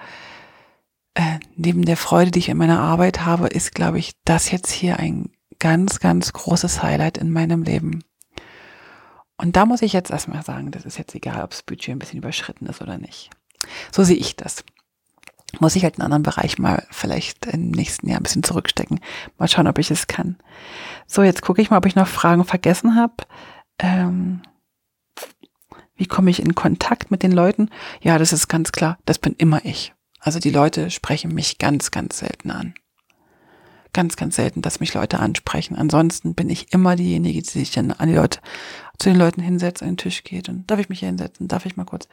äh, 1.13 1.39
neben 1.56 1.86
der 1.86 1.98
Freude, 1.98 2.32
die 2.32 2.39
ich 2.39 2.50
in 2.50 2.58
meiner 2.58 2.80
Arbeit 2.80 3.26
habe, 3.26 3.48
ist, 3.48 3.74
glaube 3.74 4.00
ich, 4.00 4.13
das 4.26 4.52
jetzt 4.52 4.71
hier 4.71 5.00
ein 5.00 5.32
ganz, 5.60 6.00
ganz 6.00 6.34
großes 6.34 6.84
Highlight 6.84 7.17
in 7.17 7.32
meinem 7.32 7.63
Leben. 7.63 8.04
Und 9.38 9.56
da 9.56 9.65
muss 9.65 9.82
ich 9.82 9.93
jetzt 9.93 10.12
erstmal 10.12 10.43
sagen, 10.43 10.71
das 10.71 10.86
ist 10.86 10.98
jetzt 10.98 11.15
egal, 11.15 11.43
ob 11.43 11.52
das 11.52 11.63
Budget 11.63 11.89
ein 11.89 12.00
bisschen 12.00 12.19
überschritten 12.19 12.67
ist 12.67 12.82
oder 12.82 12.98
nicht. 12.98 13.30
So 13.91 14.04
sehe 14.04 14.15
ich 14.15 14.36
das. 14.36 14.63
Muss 15.60 15.76
ich 15.76 15.84
halt 15.84 15.95
in 15.95 16.02
einem 16.02 16.13
anderen 16.13 16.24
Bereich 16.24 16.60
mal 16.60 16.86
vielleicht 16.89 17.45
im 17.45 17.71
nächsten 17.71 18.10
Jahr 18.10 18.19
ein 18.19 18.24
bisschen 18.24 18.43
zurückstecken. 18.43 19.00
Mal 19.38 19.48
schauen, 19.48 19.67
ob 19.67 19.78
ich 19.78 19.91
es 19.91 20.08
kann. 20.08 20.38
So, 21.08 21.24
jetzt 21.24 21.41
gucke 21.41 21.62
ich 21.62 21.69
mal, 21.69 21.78
ob 21.78 21.86
ich 21.86 21.95
noch 21.95 22.08
Fragen 22.08 22.43
vergessen 22.43 22.95
habe. 22.95 23.15
Ähm, 23.80 24.42
wie 25.96 26.08
komme 26.08 26.30
ich 26.30 26.42
in 26.42 26.56
Kontakt 26.56 27.12
mit 27.12 27.24
den 27.24 27.32
Leuten? 27.32 27.70
Ja, 28.02 28.18
das 28.18 28.34
ist 28.34 28.48
ganz 28.48 28.72
klar, 28.72 28.98
das 29.06 29.20
bin 29.20 29.34
immer 29.38 29.64
ich. 29.66 29.94
Also 30.20 30.40
die 30.40 30.50
Leute 30.52 30.92
sprechen 30.92 31.34
mich 31.34 31.58
ganz, 31.58 31.92
ganz 31.92 32.20
selten 32.20 32.52
an. 32.52 32.74
Ganz, 33.94 34.18
ganz 34.18 34.36
selten, 34.36 34.62
dass 34.62 34.82
mich 34.82 34.94
Leute 34.94 35.20
ansprechen. 35.20 35.76
Ansonsten 35.76 36.34
bin 36.34 36.50
ich 36.50 36.74
immer 36.74 36.98
diejenige, 36.98 37.42
die 37.42 37.50
sich 37.50 37.72
dann 37.72 37.92
an 37.92 38.10
die 38.10 38.16
Leute, 38.16 38.40
zu 38.98 39.10
den 39.10 39.18
Leuten 39.18 39.42
hinsetzt, 39.42 39.82
an 39.82 39.90
den 39.90 39.98
Tisch 39.98 40.24
geht 40.24 40.50
und 40.50 40.70
darf 40.70 40.80
ich 40.80 40.90
mich 40.90 41.00
hier 41.00 41.08
hinsetzen, 41.10 41.48
darf 41.48 41.66
ich 41.66 41.78
mal 41.78 41.86
kurz. 41.86 42.08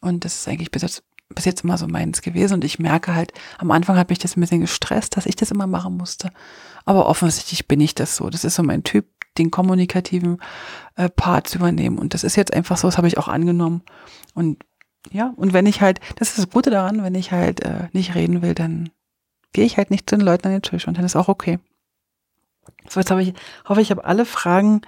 Und 0.00 0.24
das 0.24 0.34
ist 0.34 0.48
eigentlich 0.48 0.70
bis 0.70 0.82
jetzt, 0.82 1.02
bis 1.34 1.44
jetzt 1.44 1.64
immer 1.64 1.78
so 1.78 1.86
meins 1.86 2.20
gewesen. 2.20 2.54
Und 2.54 2.64
ich 2.64 2.78
merke 2.78 3.14
halt, 3.14 3.32
am 3.58 3.70
Anfang 3.70 3.96
hat 3.96 4.10
mich 4.10 4.18
das 4.18 4.36
ein 4.36 4.40
bisschen 4.40 4.60
gestresst, 4.60 5.16
dass 5.16 5.26
ich 5.26 5.36
das 5.36 5.50
immer 5.50 5.66
machen 5.66 5.96
musste. 5.96 6.30
Aber 6.84 7.06
offensichtlich 7.06 7.68
bin 7.68 7.80
ich 7.80 7.94
das 7.94 8.16
so. 8.16 8.28
Das 8.28 8.44
ist 8.44 8.56
so 8.56 8.62
mein 8.62 8.84
Typ, 8.84 9.06
den 9.38 9.50
kommunikativen 9.50 10.38
äh, 10.96 11.08
Part 11.08 11.48
zu 11.48 11.58
übernehmen. 11.58 11.98
Und 11.98 12.14
das 12.14 12.24
ist 12.24 12.36
jetzt 12.36 12.54
einfach 12.54 12.76
so, 12.76 12.88
das 12.88 12.98
habe 12.98 13.08
ich 13.08 13.18
auch 13.18 13.28
angenommen. 13.28 13.82
Und 14.34 14.64
ja, 15.10 15.32
und 15.36 15.52
wenn 15.52 15.66
ich 15.66 15.80
halt, 15.80 16.00
das 16.16 16.30
ist 16.30 16.38
das 16.38 16.50
Gute 16.50 16.70
daran, 16.70 17.02
wenn 17.02 17.14
ich 17.14 17.32
halt 17.32 17.60
äh, 17.64 17.88
nicht 17.92 18.14
reden 18.14 18.42
will, 18.42 18.54
dann 18.54 18.90
gehe 19.52 19.64
ich 19.64 19.76
halt 19.76 19.90
nicht 19.90 20.08
zu 20.08 20.16
den 20.16 20.24
Leuten 20.24 20.46
an 20.46 20.52
den 20.52 20.62
Tisch 20.62 20.88
und 20.88 20.96
dann 20.96 21.04
ist 21.04 21.16
auch 21.16 21.28
okay. 21.28 21.58
So, 22.88 23.00
jetzt 23.00 23.10
habe 23.10 23.22
ich, 23.22 23.34
hoffe 23.68 23.80
ich, 23.80 23.90
habe 23.90 24.04
alle 24.04 24.24
Fragen 24.24 24.82